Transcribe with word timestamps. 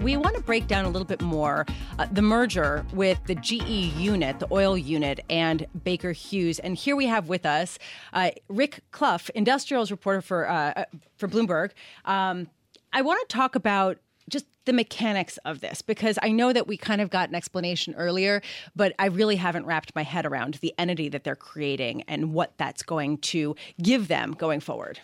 we 0.00 0.16
want 0.16 0.34
to 0.34 0.42
break 0.42 0.66
down 0.66 0.84
a 0.86 0.88
little 0.88 1.06
bit 1.06 1.20
more 1.20 1.66
uh, 1.98 2.06
the 2.10 2.22
merger 2.22 2.86
with 2.94 3.18
the 3.26 3.34
GE 3.34 3.62
unit, 3.62 4.38
the 4.38 4.48
oil 4.50 4.76
unit, 4.76 5.20
and 5.28 5.66
Baker 5.84 6.12
Hughes. 6.12 6.58
And 6.58 6.74
here 6.74 6.96
we 6.96 7.06
have 7.06 7.28
with 7.28 7.44
us 7.44 7.78
uh, 8.12 8.30
Rick 8.48 8.80
Clough, 8.92 9.18
industrials 9.34 9.90
reporter 9.90 10.22
for 10.22 10.48
uh, 10.48 10.72
uh 10.74 10.84
for 11.16 11.28
Bloomberg. 11.28 11.70
Um, 12.06 12.48
I 12.92 13.02
want 13.02 13.20
to 13.28 13.32
talk 13.32 13.54
about 13.54 13.98
just 14.28 14.46
the 14.64 14.72
mechanics 14.72 15.38
of 15.44 15.60
this 15.60 15.82
because 15.82 16.18
I 16.22 16.30
know 16.32 16.52
that 16.52 16.66
we 16.66 16.76
kind 16.76 17.00
of 17.00 17.10
got 17.10 17.28
an 17.28 17.34
explanation 17.34 17.94
earlier, 17.94 18.40
but 18.74 18.94
I 18.98 19.06
really 19.06 19.36
haven't 19.36 19.66
wrapped 19.66 19.94
my 19.94 20.02
head 20.02 20.24
around 20.24 20.54
the 20.54 20.74
entity 20.78 21.08
that 21.10 21.24
they're 21.24 21.36
creating 21.36 22.02
and 22.08 22.32
what 22.32 22.56
that's 22.56 22.82
going 22.82 23.18
to 23.18 23.54
give 23.82 24.08
them 24.08 24.32
going 24.32 24.60
forward. 24.60 25.00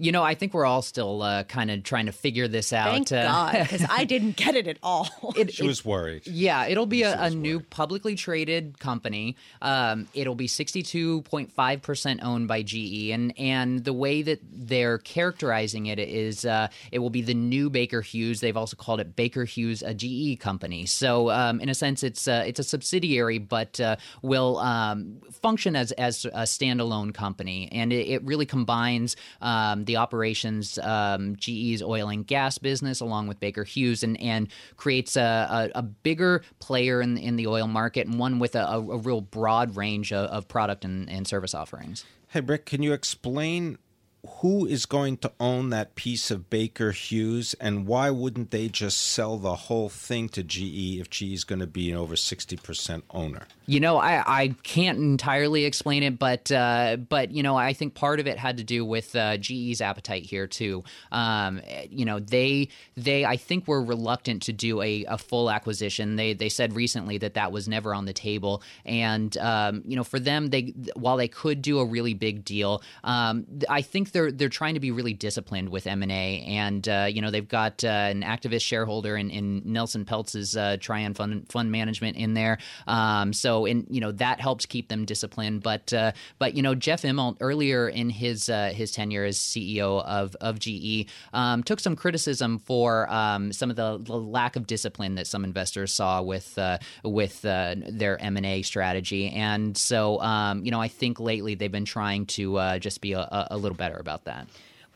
You 0.00 0.12
know, 0.12 0.22
I 0.22 0.34
think 0.34 0.54
we're 0.54 0.64
all 0.64 0.82
still 0.82 1.22
uh, 1.22 1.44
kind 1.44 1.70
of 1.70 1.82
trying 1.82 2.06
to 2.06 2.12
figure 2.12 2.48
this 2.48 2.72
out. 2.72 2.92
Thank 2.92 3.12
uh, 3.12 3.22
God, 3.22 3.52
because 3.62 3.86
I 3.88 4.04
didn't 4.12 4.36
get 4.36 4.54
it 4.54 4.66
at 4.66 4.78
all. 4.82 5.08
It, 5.36 5.54
she 5.54 5.64
it, 5.64 5.68
was 5.68 5.84
worried. 5.84 6.26
Yeah, 6.26 6.66
it'll 6.66 6.86
be 6.86 7.02
a, 7.02 7.18
a 7.22 7.30
new 7.30 7.60
publicly 7.60 8.14
traded 8.14 8.78
company. 8.78 9.36
Um, 9.62 10.08
it'll 10.12 10.34
be 10.34 10.48
62.5% 10.48 12.22
owned 12.22 12.48
by 12.48 12.62
GE. 12.62 13.10
And, 13.10 13.38
and 13.38 13.84
the 13.84 13.92
way 13.92 14.22
that 14.22 14.40
they're 14.50 14.98
characterizing 14.98 15.86
it 15.86 15.98
is 15.98 16.44
uh, 16.44 16.68
it 16.90 16.98
will 16.98 17.10
be 17.10 17.22
the 17.22 17.34
new 17.34 17.70
Baker 17.70 18.00
Hughes. 18.00 18.40
They've 18.40 18.56
also 18.56 18.76
called 18.76 19.00
it 19.00 19.14
Baker 19.14 19.44
Hughes, 19.44 19.82
a 19.82 19.94
GE 19.94 20.40
company. 20.40 20.84
So, 20.84 21.30
um, 21.30 21.60
in 21.60 21.68
a 21.68 21.74
sense, 21.74 22.02
it's, 22.02 22.26
uh, 22.26 22.42
it's 22.46 22.58
a 22.58 22.64
subsidiary, 22.64 23.38
but 23.38 23.78
uh, 23.78 23.96
will 24.22 24.58
um, 24.58 25.20
function 25.30 25.76
as, 25.76 25.92
as 25.92 26.24
a 26.24 26.42
standalone 26.42 27.14
company. 27.14 27.68
And 27.70 27.92
it, 27.92 28.08
it 28.08 28.22
really 28.24 28.46
combines 28.46 29.16
um, 29.40 29.84
the 29.90 29.96
operations, 29.96 30.78
um, 30.78 31.34
GE's 31.34 31.82
oil 31.82 32.08
and 32.08 32.24
gas 32.24 32.58
business, 32.58 33.00
along 33.00 33.26
with 33.26 33.40
Baker 33.40 33.64
Hughes, 33.64 34.04
and, 34.04 34.20
and 34.20 34.48
creates 34.76 35.16
a, 35.16 35.70
a, 35.74 35.80
a 35.80 35.82
bigger 35.82 36.42
player 36.60 37.02
in, 37.02 37.18
in 37.18 37.34
the 37.34 37.48
oil 37.48 37.66
market 37.66 38.06
and 38.06 38.20
one 38.20 38.38
with 38.38 38.54
a, 38.54 38.64
a 38.64 38.98
real 38.98 39.20
broad 39.20 39.74
range 39.74 40.12
of, 40.12 40.30
of 40.30 40.46
product 40.46 40.84
and, 40.84 41.10
and 41.10 41.26
service 41.26 41.54
offerings. 41.54 42.04
Hey, 42.28 42.40
Rick, 42.40 42.66
can 42.66 42.84
you 42.84 42.92
explain 42.92 43.78
who 44.26 44.66
is 44.66 44.86
going 44.86 45.16
to 45.18 45.32
own 45.40 45.70
that 45.70 45.94
piece 45.94 46.30
of 46.30 46.50
Baker 46.50 46.92
Hughes, 46.92 47.54
and 47.60 47.86
why 47.86 48.10
wouldn't 48.10 48.50
they 48.50 48.68
just 48.68 49.00
sell 49.00 49.38
the 49.38 49.54
whole 49.54 49.88
thing 49.88 50.28
to 50.30 50.42
GE 50.42 51.00
if 51.00 51.08
GE 51.10 51.32
is 51.32 51.44
going 51.44 51.60
to 51.60 51.66
be 51.66 51.90
an 51.90 51.96
over 51.96 52.16
sixty 52.16 52.56
percent 52.56 53.04
owner? 53.10 53.46
You 53.66 53.80
know, 53.80 53.98
I, 53.98 54.22
I 54.26 54.48
can't 54.62 54.98
entirely 54.98 55.64
explain 55.64 56.02
it, 56.02 56.18
but 56.18 56.52
uh, 56.52 56.96
but 56.96 57.30
you 57.30 57.42
know, 57.42 57.56
I 57.56 57.72
think 57.72 57.94
part 57.94 58.20
of 58.20 58.26
it 58.26 58.38
had 58.38 58.58
to 58.58 58.64
do 58.64 58.84
with 58.84 59.16
uh, 59.16 59.38
GE's 59.38 59.80
appetite 59.80 60.24
here 60.26 60.46
too. 60.46 60.84
Um, 61.12 61.62
you 61.88 62.04
know, 62.04 62.18
they 62.18 62.68
they 62.96 63.24
I 63.24 63.36
think 63.36 63.66
were 63.66 63.82
reluctant 63.82 64.42
to 64.42 64.52
do 64.52 64.82
a, 64.82 65.04
a 65.06 65.16
full 65.18 65.50
acquisition. 65.50 66.16
They 66.16 66.34
they 66.34 66.48
said 66.48 66.74
recently 66.74 67.18
that 67.18 67.34
that 67.34 67.52
was 67.52 67.68
never 67.68 67.94
on 67.94 68.04
the 68.04 68.12
table, 68.12 68.62
and 68.84 69.36
um, 69.38 69.82
you 69.86 69.96
know, 69.96 70.04
for 70.04 70.18
them, 70.18 70.48
they 70.48 70.74
while 70.94 71.16
they 71.16 71.28
could 71.28 71.62
do 71.62 71.78
a 71.78 71.84
really 71.84 72.14
big 72.14 72.44
deal, 72.44 72.82
um, 73.02 73.46
I 73.68 73.82
think 73.82 74.09
they're 74.10 74.32
they're 74.32 74.48
trying 74.48 74.74
to 74.74 74.80
be 74.80 74.90
really 74.90 75.12
disciplined 75.12 75.68
with 75.68 75.86
M 75.86 76.02
and 76.02 76.12
A, 76.12 76.44
and 76.46 76.88
uh, 76.88 77.06
you 77.10 77.22
know 77.22 77.30
they've 77.30 77.46
got 77.46 77.84
uh, 77.84 77.88
an 77.88 78.22
activist 78.22 78.62
shareholder 78.62 79.16
in, 79.16 79.30
in 79.30 79.62
Nelson 79.64 80.04
Peltz's 80.04 80.56
uh, 80.56 80.76
Trian 80.80 81.16
Fund 81.16 81.46
Fund 81.50 81.70
Management 81.70 82.16
in 82.16 82.34
there. 82.34 82.58
Um, 82.86 83.32
so 83.32 83.66
and 83.66 83.86
you 83.88 84.00
know 84.00 84.12
that 84.12 84.40
helps 84.40 84.66
keep 84.66 84.88
them 84.88 85.04
disciplined. 85.04 85.62
But 85.62 85.92
uh, 85.92 86.12
but 86.38 86.54
you 86.54 86.62
know 86.62 86.74
Jeff 86.74 87.02
Immelt 87.02 87.36
earlier 87.40 87.88
in 87.88 88.10
his 88.10 88.48
uh, 88.48 88.72
his 88.74 88.92
tenure 88.92 89.24
as 89.24 89.38
CEO 89.38 90.04
of 90.04 90.36
of 90.40 90.58
GE 90.58 91.08
um, 91.32 91.62
took 91.62 91.80
some 91.80 91.96
criticism 91.96 92.58
for 92.58 93.10
um, 93.10 93.52
some 93.52 93.70
of 93.70 93.76
the, 93.76 93.98
the, 93.98 94.16
lack 94.16 94.56
of 94.56 94.66
discipline 94.66 95.14
that 95.14 95.26
some 95.26 95.44
investors 95.44 95.92
saw 95.92 96.22
with 96.22 96.58
with 97.04 97.42
their 97.42 98.20
M 98.20 98.36
and 98.36 98.46
A 98.46 98.62
strategy, 98.62 99.30
and 99.30 99.76
so 99.76 100.20
um, 100.20 100.64
you 100.64 100.70
know 100.70 100.80
I 100.80 100.88
think 100.88 101.20
lately 101.20 101.54
they've 101.54 101.72
been 101.72 101.84
trying 101.84 102.26
to 102.26 102.78
just 102.78 103.00
be 103.00 103.12
a, 103.12 103.46
a 103.50 103.56
little 103.56 103.76
better 103.76 103.99
about 104.00 104.24
that. 104.24 104.48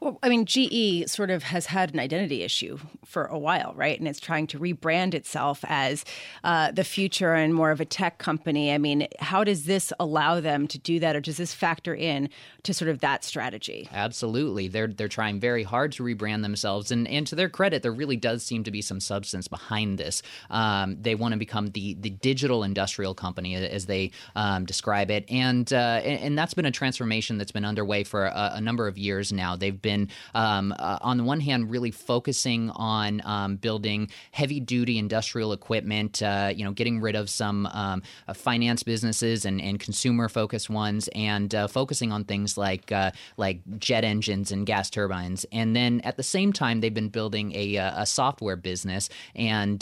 Well, 0.04 0.18
I 0.22 0.28
mean, 0.28 0.44
GE 0.44 1.08
sort 1.08 1.30
of 1.30 1.44
has 1.44 1.64
had 1.64 1.94
an 1.94 1.98
identity 1.98 2.42
issue 2.42 2.78
for 3.06 3.24
a 3.24 3.38
while, 3.38 3.72
right? 3.74 3.98
And 3.98 4.06
it's 4.06 4.20
trying 4.20 4.46
to 4.48 4.58
rebrand 4.58 5.14
itself 5.14 5.64
as 5.66 6.04
uh, 6.44 6.72
the 6.72 6.84
future 6.84 7.32
and 7.32 7.54
more 7.54 7.70
of 7.70 7.80
a 7.80 7.86
tech 7.86 8.18
company. 8.18 8.70
I 8.70 8.76
mean, 8.76 9.08
how 9.18 9.44
does 9.44 9.64
this 9.64 9.94
allow 9.98 10.40
them 10.40 10.68
to 10.68 10.78
do 10.78 11.00
that, 11.00 11.16
or 11.16 11.22
does 11.22 11.38
this 11.38 11.54
factor 11.54 11.94
in 11.94 12.28
to 12.64 12.74
sort 12.74 12.90
of 12.90 12.98
that 12.98 13.24
strategy? 13.24 13.88
Absolutely, 13.94 14.68
they're 14.68 14.88
they're 14.88 15.08
trying 15.08 15.40
very 15.40 15.62
hard 15.62 15.90
to 15.92 16.02
rebrand 16.02 16.42
themselves, 16.42 16.90
and 16.90 17.08
and 17.08 17.26
to 17.28 17.34
their 17.34 17.48
credit, 17.48 17.82
there 17.82 17.90
really 17.90 18.16
does 18.18 18.42
seem 18.42 18.62
to 18.64 18.70
be 18.70 18.82
some 18.82 19.00
substance 19.00 19.48
behind 19.48 19.96
this. 19.96 20.20
Um, 20.50 21.00
they 21.00 21.14
want 21.14 21.32
to 21.32 21.38
become 21.38 21.68
the 21.68 21.94
the 21.94 22.10
digital 22.10 22.62
industrial 22.62 23.14
company, 23.14 23.54
as 23.54 23.86
they 23.86 24.10
um, 24.36 24.66
describe 24.66 25.10
it, 25.10 25.24
and, 25.30 25.72
uh, 25.72 26.02
and, 26.04 26.20
and 26.20 26.38
that's 26.38 26.52
been 26.52 26.66
a 26.66 26.70
transformation 26.70 27.38
that's 27.38 27.52
been 27.52 27.64
underway 27.64 28.04
for 28.04 28.26
a, 28.26 28.52
a 28.56 28.60
number 28.60 28.86
of 28.86 28.98
years 28.98 29.32
now. 29.32 29.56
They've 29.56 29.80
been 29.80 29.93
been, 29.94 30.08
um, 30.34 30.74
uh, 30.78 30.98
on 31.00 31.16
the 31.16 31.24
one 31.24 31.40
hand, 31.40 31.70
really 31.70 31.90
focusing 31.90 32.70
on 32.70 33.22
um, 33.24 33.56
building 33.56 34.10
heavy 34.32 34.60
duty 34.60 34.98
industrial 34.98 35.52
equipment, 35.52 36.22
uh, 36.22 36.52
you 36.54 36.64
know, 36.64 36.72
getting 36.72 37.00
rid 37.00 37.16
of 37.16 37.30
some 37.30 37.66
um, 37.66 38.02
uh, 38.28 38.34
finance 38.34 38.82
businesses 38.82 39.44
and, 39.44 39.60
and 39.60 39.80
consumer 39.80 40.28
focused 40.28 40.70
ones, 40.70 41.08
and 41.14 41.54
uh, 41.54 41.66
focusing 41.68 42.12
on 42.12 42.24
things 42.24 42.58
like 42.58 42.90
uh, 42.92 43.10
like 43.36 43.60
jet 43.78 44.04
engines 44.04 44.52
and 44.52 44.66
gas 44.66 44.90
turbines. 44.90 45.46
And 45.52 45.74
then 45.76 46.00
at 46.02 46.16
the 46.16 46.22
same 46.22 46.52
time, 46.52 46.80
they've 46.80 46.92
been 46.92 47.08
building 47.08 47.52
a, 47.54 47.76
a 47.76 48.06
software 48.06 48.56
business, 48.56 49.08
and 49.34 49.80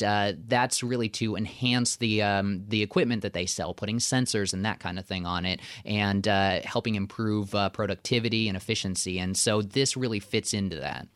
that's 0.48 0.82
really 0.82 1.08
to 1.08 1.36
enhance 1.36 1.96
the 1.96 2.22
um, 2.22 2.64
the 2.68 2.82
equipment 2.82 3.22
that 3.22 3.32
they 3.32 3.46
sell, 3.46 3.74
putting 3.74 3.98
sensors 3.98 4.52
and 4.52 4.64
that 4.64 4.80
kind 4.80 4.98
of 4.98 5.06
thing 5.06 5.26
on 5.26 5.44
it, 5.44 5.60
and 5.84 6.26
helping 6.64 6.94
improve 6.94 7.54
productivity 7.72 8.48
and 8.48 8.56
efficiency. 8.56 9.18
And 9.18 9.36
so 9.36 9.62
this 9.62 9.91
really 9.96 10.20
fits 10.20 10.54
into 10.54 10.76
that. 10.76 11.08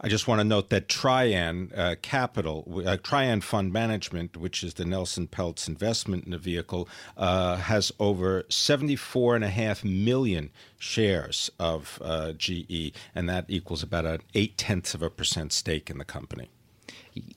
I 0.00 0.08
just 0.08 0.28
want 0.28 0.40
to 0.40 0.44
note 0.44 0.68
that 0.68 0.88
Trian 0.88 1.76
uh, 1.76 1.94
Capital, 2.02 2.64
uh, 2.84 2.98
Trian 2.98 3.42
Fund 3.42 3.72
Management, 3.72 4.36
which 4.36 4.62
is 4.62 4.74
the 4.74 4.84
Nelson 4.84 5.28
Peltz 5.28 5.66
investment 5.66 6.26
in 6.26 6.32
the 6.32 6.38
vehicle, 6.38 6.90
uh, 7.16 7.56
has 7.56 7.90
over 7.98 8.42
74.5 8.50 9.82
million 9.82 10.50
shares 10.78 11.50
of 11.58 11.98
uh, 12.04 12.32
GE, 12.32 12.92
and 13.14 13.30
that 13.30 13.46
equals 13.48 13.82
about 13.82 14.04
an 14.04 14.20
eight 14.34 14.58
tenths 14.58 14.94
of 14.94 15.00
a 15.00 15.08
percent 15.08 15.54
stake 15.54 15.88
in 15.88 15.96
the 15.96 16.04
company 16.04 16.50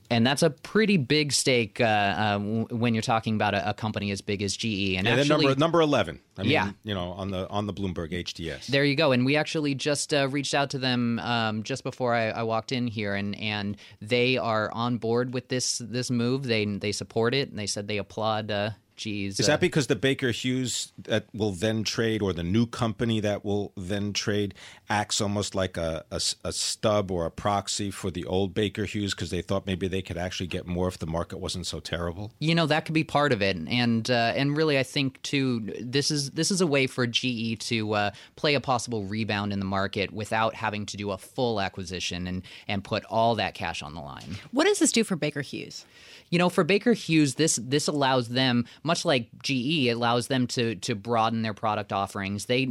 and 0.09 0.25
that's 0.25 0.41
a 0.41 0.49
pretty 0.49 0.97
big 0.97 1.31
stake 1.31 1.79
uh, 1.79 1.83
uh, 1.83 2.39
when 2.39 2.93
you're 2.95 3.01
talking 3.01 3.35
about 3.35 3.53
a, 3.53 3.69
a, 3.69 3.73
company 3.73 4.11
as 4.11 4.21
big 4.21 4.41
as 4.41 4.55
GE. 4.55 4.95
And 4.95 5.05
yeah, 5.05 5.15
actually, 5.15 5.45
number 5.45 5.59
number 5.59 5.81
eleven. 5.81 6.19
I 6.37 6.43
mean, 6.43 6.51
yeah. 6.51 6.71
you 6.83 6.93
know, 6.93 7.11
on 7.11 7.31
the 7.31 7.47
on 7.49 7.67
the 7.67 7.73
Bloomberg 7.73 8.11
HDS. 8.11 8.67
There 8.67 8.83
you 8.83 8.95
go. 8.95 9.11
And 9.11 9.25
we 9.25 9.35
actually 9.35 9.75
just 9.75 10.13
uh, 10.13 10.29
reached 10.29 10.53
out 10.53 10.71
to 10.71 10.79
them 10.79 11.19
um, 11.19 11.63
just 11.63 11.83
before 11.83 12.13
I, 12.13 12.29
I, 12.29 12.43
walked 12.43 12.71
in 12.71 12.87
here, 12.87 13.15
and 13.15 13.37
and 13.39 13.77
they 14.01 14.37
are 14.37 14.71
on 14.71 14.97
board 14.97 15.33
with 15.33 15.49
this 15.49 15.79
this 15.79 16.09
move. 16.09 16.43
They 16.43 16.65
they 16.65 16.91
support 16.91 17.33
it, 17.33 17.49
and 17.49 17.59
they 17.59 17.67
said 17.67 17.87
they 17.87 17.97
applaud 17.97 18.51
Geez, 18.97 19.39
is 19.39 19.45
that 19.45 19.59
because 19.59 19.87
the 19.87 19.95
Baker 19.95 20.31
Hughes 20.31 20.91
that 20.97 21.27
will 21.31 21.51
then 21.51 21.83
trade, 21.83 22.23
or 22.23 22.33
the 22.33 22.43
new 22.43 22.65
company 22.65 23.19
that 23.19 23.45
will 23.45 23.71
then 23.77 24.11
trade, 24.11 24.55
acts 24.89 25.21
almost 25.21 25.53
like 25.53 25.77
a, 25.77 26.03
a, 26.09 26.19
a 26.43 26.51
stub 26.51 27.11
or 27.11 27.27
a 27.27 27.31
proxy 27.31 27.91
for 27.91 28.09
the 28.09 28.25
old 28.25 28.55
Baker 28.55 28.85
Hughes 28.85 29.13
because 29.13 29.29
they 29.29 29.43
thought 29.43 29.67
maybe 29.67 29.87
they 29.87 30.01
could 30.01 30.17
actually 30.17 30.47
get 30.47 30.65
more 30.65 30.87
if 30.87 30.97
the 30.97 31.05
market 31.05 31.37
wasn't 31.37 31.67
so 31.67 31.79
terrible? 31.79 32.31
You 32.39 32.55
know 32.55 32.65
that 32.65 32.85
could 32.85 32.95
be 32.95 33.03
part 33.03 33.31
of 33.31 33.41
it, 33.41 33.55
and 33.55 34.09
uh, 34.09 34.33
and 34.35 34.57
really 34.57 34.79
I 34.79 34.83
think 34.83 35.21
too 35.21 35.71
this 35.79 36.09
is 36.09 36.31
this 36.31 36.49
is 36.49 36.59
a 36.59 36.67
way 36.67 36.87
for 36.87 37.05
GE 37.05 37.59
to 37.59 37.93
uh, 37.93 38.11
play 38.35 38.55
a 38.55 38.61
possible 38.61 39.03
rebound 39.03 39.53
in 39.53 39.59
the 39.59 39.65
market 39.65 40.11
without 40.11 40.55
having 40.55 40.87
to 40.87 40.97
do 40.97 41.11
a 41.11 41.17
full 41.19 41.61
acquisition 41.61 42.25
and 42.25 42.41
and 42.67 42.83
put 42.83 43.05
all 43.05 43.35
that 43.35 43.53
cash 43.53 43.83
on 43.83 43.93
the 43.93 44.01
line. 44.01 44.37
What 44.51 44.65
does 44.65 44.79
this 44.79 44.91
do 44.91 45.03
for 45.03 45.15
Baker 45.15 45.41
Hughes? 45.41 45.85
You 46.29 46.39
know, 46.39 46.49
for 46.49 46.63
Baker 46.63 46.93
Hughes, 46.93 47.35
this 47.35 47.57
this 47.61 47.87
allows 47.87 48.29
them 48.29 48.65
much 48.87 49.05
like 49.05 49.29
GE, 49.43 49.89
allows 49.89 50.27
them 50.27 50.47
to 50.47 50.75
to 50.75 50.95
broaden 50.95 51.41
their 51.41 51.53
product 51.53 51.93
offerings. 51.93 52.45
They 52.45 52.65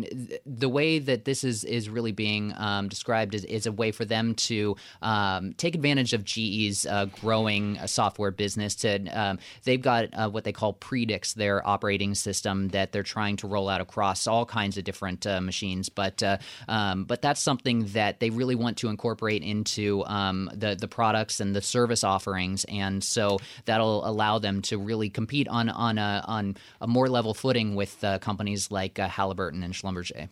the 0.45 0.69
way 0.69 0.99
that 0.99 1.25
this 1.27 1.45
is 1.45 1.63
is 1.63 1.89
really 1.89 2.13
being 2.13 2.55
um, 2.57 2.89
described 2.89 3.35
is, 3.35 3.45
is 3.45 3.67
a 3.67 3.73
way 3.73 3.93
for 3.93 4.05
them 4.05 4.35
to 4.35 4.77
um, 5.03 5.53
take 5.53 5.75
advantage 5.75 6.15
of 6.15 6.25
GE's 6.25 6.87
uh, 6.87 7.05
growing 7.21 7.79
uh, 7.79 7.87
software 7.87 8.31
business. 8.31 8.75
To 8.77 9.07
um, 9.09 9.39
they've 9.65 9.81
got 9.81 10.09
uh, 10.15 10.31
what 10.31 10.45
they 10.45 10.53
call 10.53 10.75
Predix, 10.75 11.35
their 11.35 11.67
operating 11.69 12.15
system 12.15 12.69
that 12.69 12.93
they're 12.93 13.03
trying 13.03 13.37
to 13.37 13.47
roll 13.47 13.69
out 13.69 13.81
across 13.81 14.27
all 14.27 14.47
kinds 14.47 14.79
of 14.79 14.85
different 14.85 15.27
uh, 15.27 15.41
machines. 15.41 15.89
But 15.91 16.23
uh, 16.23 16.39
um, 16.67 17.05
but 17.05 17.21
that's 17.21 17.41
something 17.41 17.87
that 17.89 18.21
they 18.21 18.31
really 18.31 18.55
want 18.55 18.79
to 18.79 18.89
incorporate 18.89 19.43
into 19.43 20.03
um, 20.07 20.51
the 20.55 20.75
the 20.75 20.89
products 20.89 21.41
and 21.41 21.55
the 21.55 21.63
service 21.63 22.03
offerings, 22.03 22.65
and 22.65 23.05
so 23.05 23.39
that'll 23.67 24.09
allow 24.09 24.39
them 24.39 24.63
to 24.63 24.79
really 24.79 25.11
compete 25.11 25.47
on 25.49 25.69
on 25.69 25.99
a 25.99 26.06
on 26.27 26.57
a 26.81 26.87
more 26.87 27.09
level 27.09 27.35
footing 27.35 27.75
with 27.75 28.03
uh, 28.03 28.19
companies 28.19 28.71
like 28.71 28.99
uh, 28.99 29.09
Halliburton 29.09 29.63
and 29.63 29.75
Schlumberger. 29.75 30.29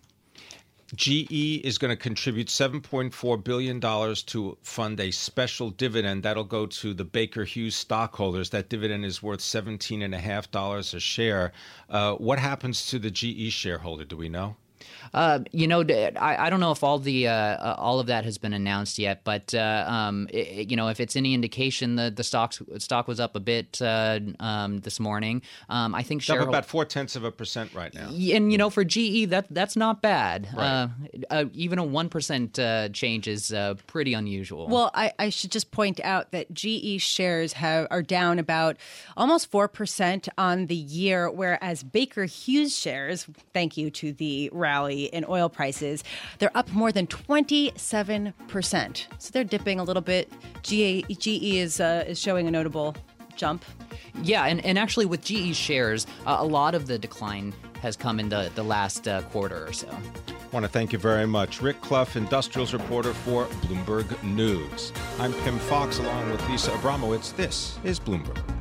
GE 0.94 1.60
is 1.64 1.78
going 1.78 1.90
to 1.90 1.96
contribute 1.96 2.48
$7.4 2.48 3.42
billion 3.42 3.80
to 3.80 4.58
fund 4.62 5.00
a 5.00 5.10
special 5.10 5.70
dividend 5.70 6.22
that'll 6.22 6.44
go 6.44 6.66
to 6.66 6.94
the 6.94 7.04
Baker 7.04 7.44
Hughes 7.44 7.74
stockholders. 7.74 8.50
That 8.50 8.68
dividend 8.68 9.04
is 9.04 9.22
worth 9.22 9.40
$17.5 9.40 10.94
a 10.94 11.00
share. 11.00 11.52
Uh, 11.88 12.14
what 12.14 12.38
happens 12.38 12.86
to 12.88 12.98
the 12.98 13.10
GE 13.10 13.52
shareholder? 13.52 14.04
Do 14.04 14.16
we 14.16 14.28
know? 14.28 14.56
Uh, 15.12 15.40
you 15.52 15.66
know, 15.66 15.82
I, 15.82 16.46
I 16.46 16.50
don't 16.50 16.60
know 16.60 16.72
if 16.72 16.82
all 16.82 16.98
the 16.98 17.28
uh, 17.28 17.32
uh, 17.32 17.76
all 17.78 18.00
of 18.00 18.06
that 18.08 18.24
has 18.24 18.38
been 18.38 18.52
announced 18.52 18.98
yet, 18.98 19.22
but 19.24 19.54
uh, 19.54 19.84
um, 19.86 20.28
it, 20.32 20.70
you 20.70 20.76
know, 20.76 20.88
if 20.88 21.00
it's 21.00 21.16
any 21.16 21.34
indication, 21.34 21.96
the 21.96 22.10
the 22.10 22.24
stocks 22.24 22.60
stock 22.78 23.06
was 23.06 23.20
up 23.20 23.36
a 23.36 23.40
bit 23.40 23.80
uh, 23.80 24.20
um, 24.40 24.78
this 24.78 24.98
morning. 24.98 25.42
Um, 25.68 25.94
I 25.94 26.02
think 26.02 26.22
it's 26.22 26.30
up 26.30 26.40
about 26.40 26.66
four 26.66 26.84
tenths 26.84 27.16
of 27.16 27.24
a 27.24 27.30
percent 27.30 27.74
right 27.74 27.94
now. 27.94 28.08
And 28.08 28.50
you 28.50 28.58
know, 28.58 28.70
for 28.70 28.84
GE, 28.84 29.30
that 29.30 29.46
that's 29.50 29.76
not 29.76 30.02
bad. 30.02 30.48
Right. 30.54 30.88
Uh, 31.30 31.44
even 31.54 31.78
a 31.78 31.84
one 31.84 32.08
percent 32.08 32.58
change 32.92 33.28
is 33.28 33.54
pretty 33.86 34.14
unusual. 34.14 34.68
Well, 34.68 34.90
I, 34.94 35.12
I, 35.18 35.28
should 35.30 35.50
just 35.50 35.70
point 35.70 36.00
out 36.02 36.32
that 36.32 36.52
GE 36.52 37.00
shares 37.00 37.54
have 37.54 37.86
are 37.90 38.02
down 38.02 38.38
about 38.38 38.76
almost 39.16 39.50
four 39.50 39.68
percent 39.68 40.28
on 40.36 40.66
the 40.66 40.74
year, 40.74 41.30
whereas 41.30 41.82
Baker 41.82 42.24
Hughes 42.24 42.76
shares, 42.76 43.26
thank 43.52 43.76
you 43.76 43.90
to 43.90 44.12
the 44.12 44.50
rally 44.74 45.04
in 45.04 45.24
oil 45.28 45.48
prices. 45.48 46.02
They're 46.38 46.56
up 46.56 46.72
more 46.72 46.90
than 46.90 47.06
27%. 47.06 49.06
So 49.18 49.30
they're 49.32 49.44
dipping 49.44 49.78
a 49.78 49.84
little 49.84 50.02
bit. 50.02 50.32
GE, 50.62 51.04
GE 51.18 51.56
is, 51.64 51.80
uh, 51.80 52.04
is 52.08 52.20
showing 52.20 52.48
a 52.48 52.50
notable 52.50 52.96
jump. 53.36 53.64
Yeah, 54.22 54.46
and, 54.46 54.64
and 54.64 54.78
actually 54.78 55.06
with 55.06 55.22
GE 55.22 55.54
shares, 55.54 56.06
uh, 56.26 56.36
a 56.38 56.46
lot 56.46 56.74
of 56.74 56.86
the 56.86 56.98
decline 56.98 57.54
has 57.82 57.96
come 57.96 58.18
in 58.18 58.28
the, 58.28 58.50
the 58.54 58.62
last 58.62 59.06
uh, 59.06 59.22
quarter 59.22 59.66
or 59.66 59.72
so. 59.72 59.88
I 59.88 60.46
want 60.52 60.64
to 60.64 60.70
thank 60.70 60.92
you 60.92 60.98
very 60.98 61.26
much. 61.26 61.60
Rick 61.60 61.80
Clough, 61.80 62.06
industrials 62.14 62.72
reporter 62.72 63.12
for 63.12 63.46
Bloomberg 63.66 64.22
News. 64.22 64.92
I'm 65.18 65.32
Pimm 65.44 65.58
Fox 65.58 65.98
along 65.98 66.30
with 66.30 66.48
Lisa 66.48 66.70
Abramowicz. 66.70 67.34
This 67.36 67.78
is 67.82 67.98
Bloomberg. 67.98 68.53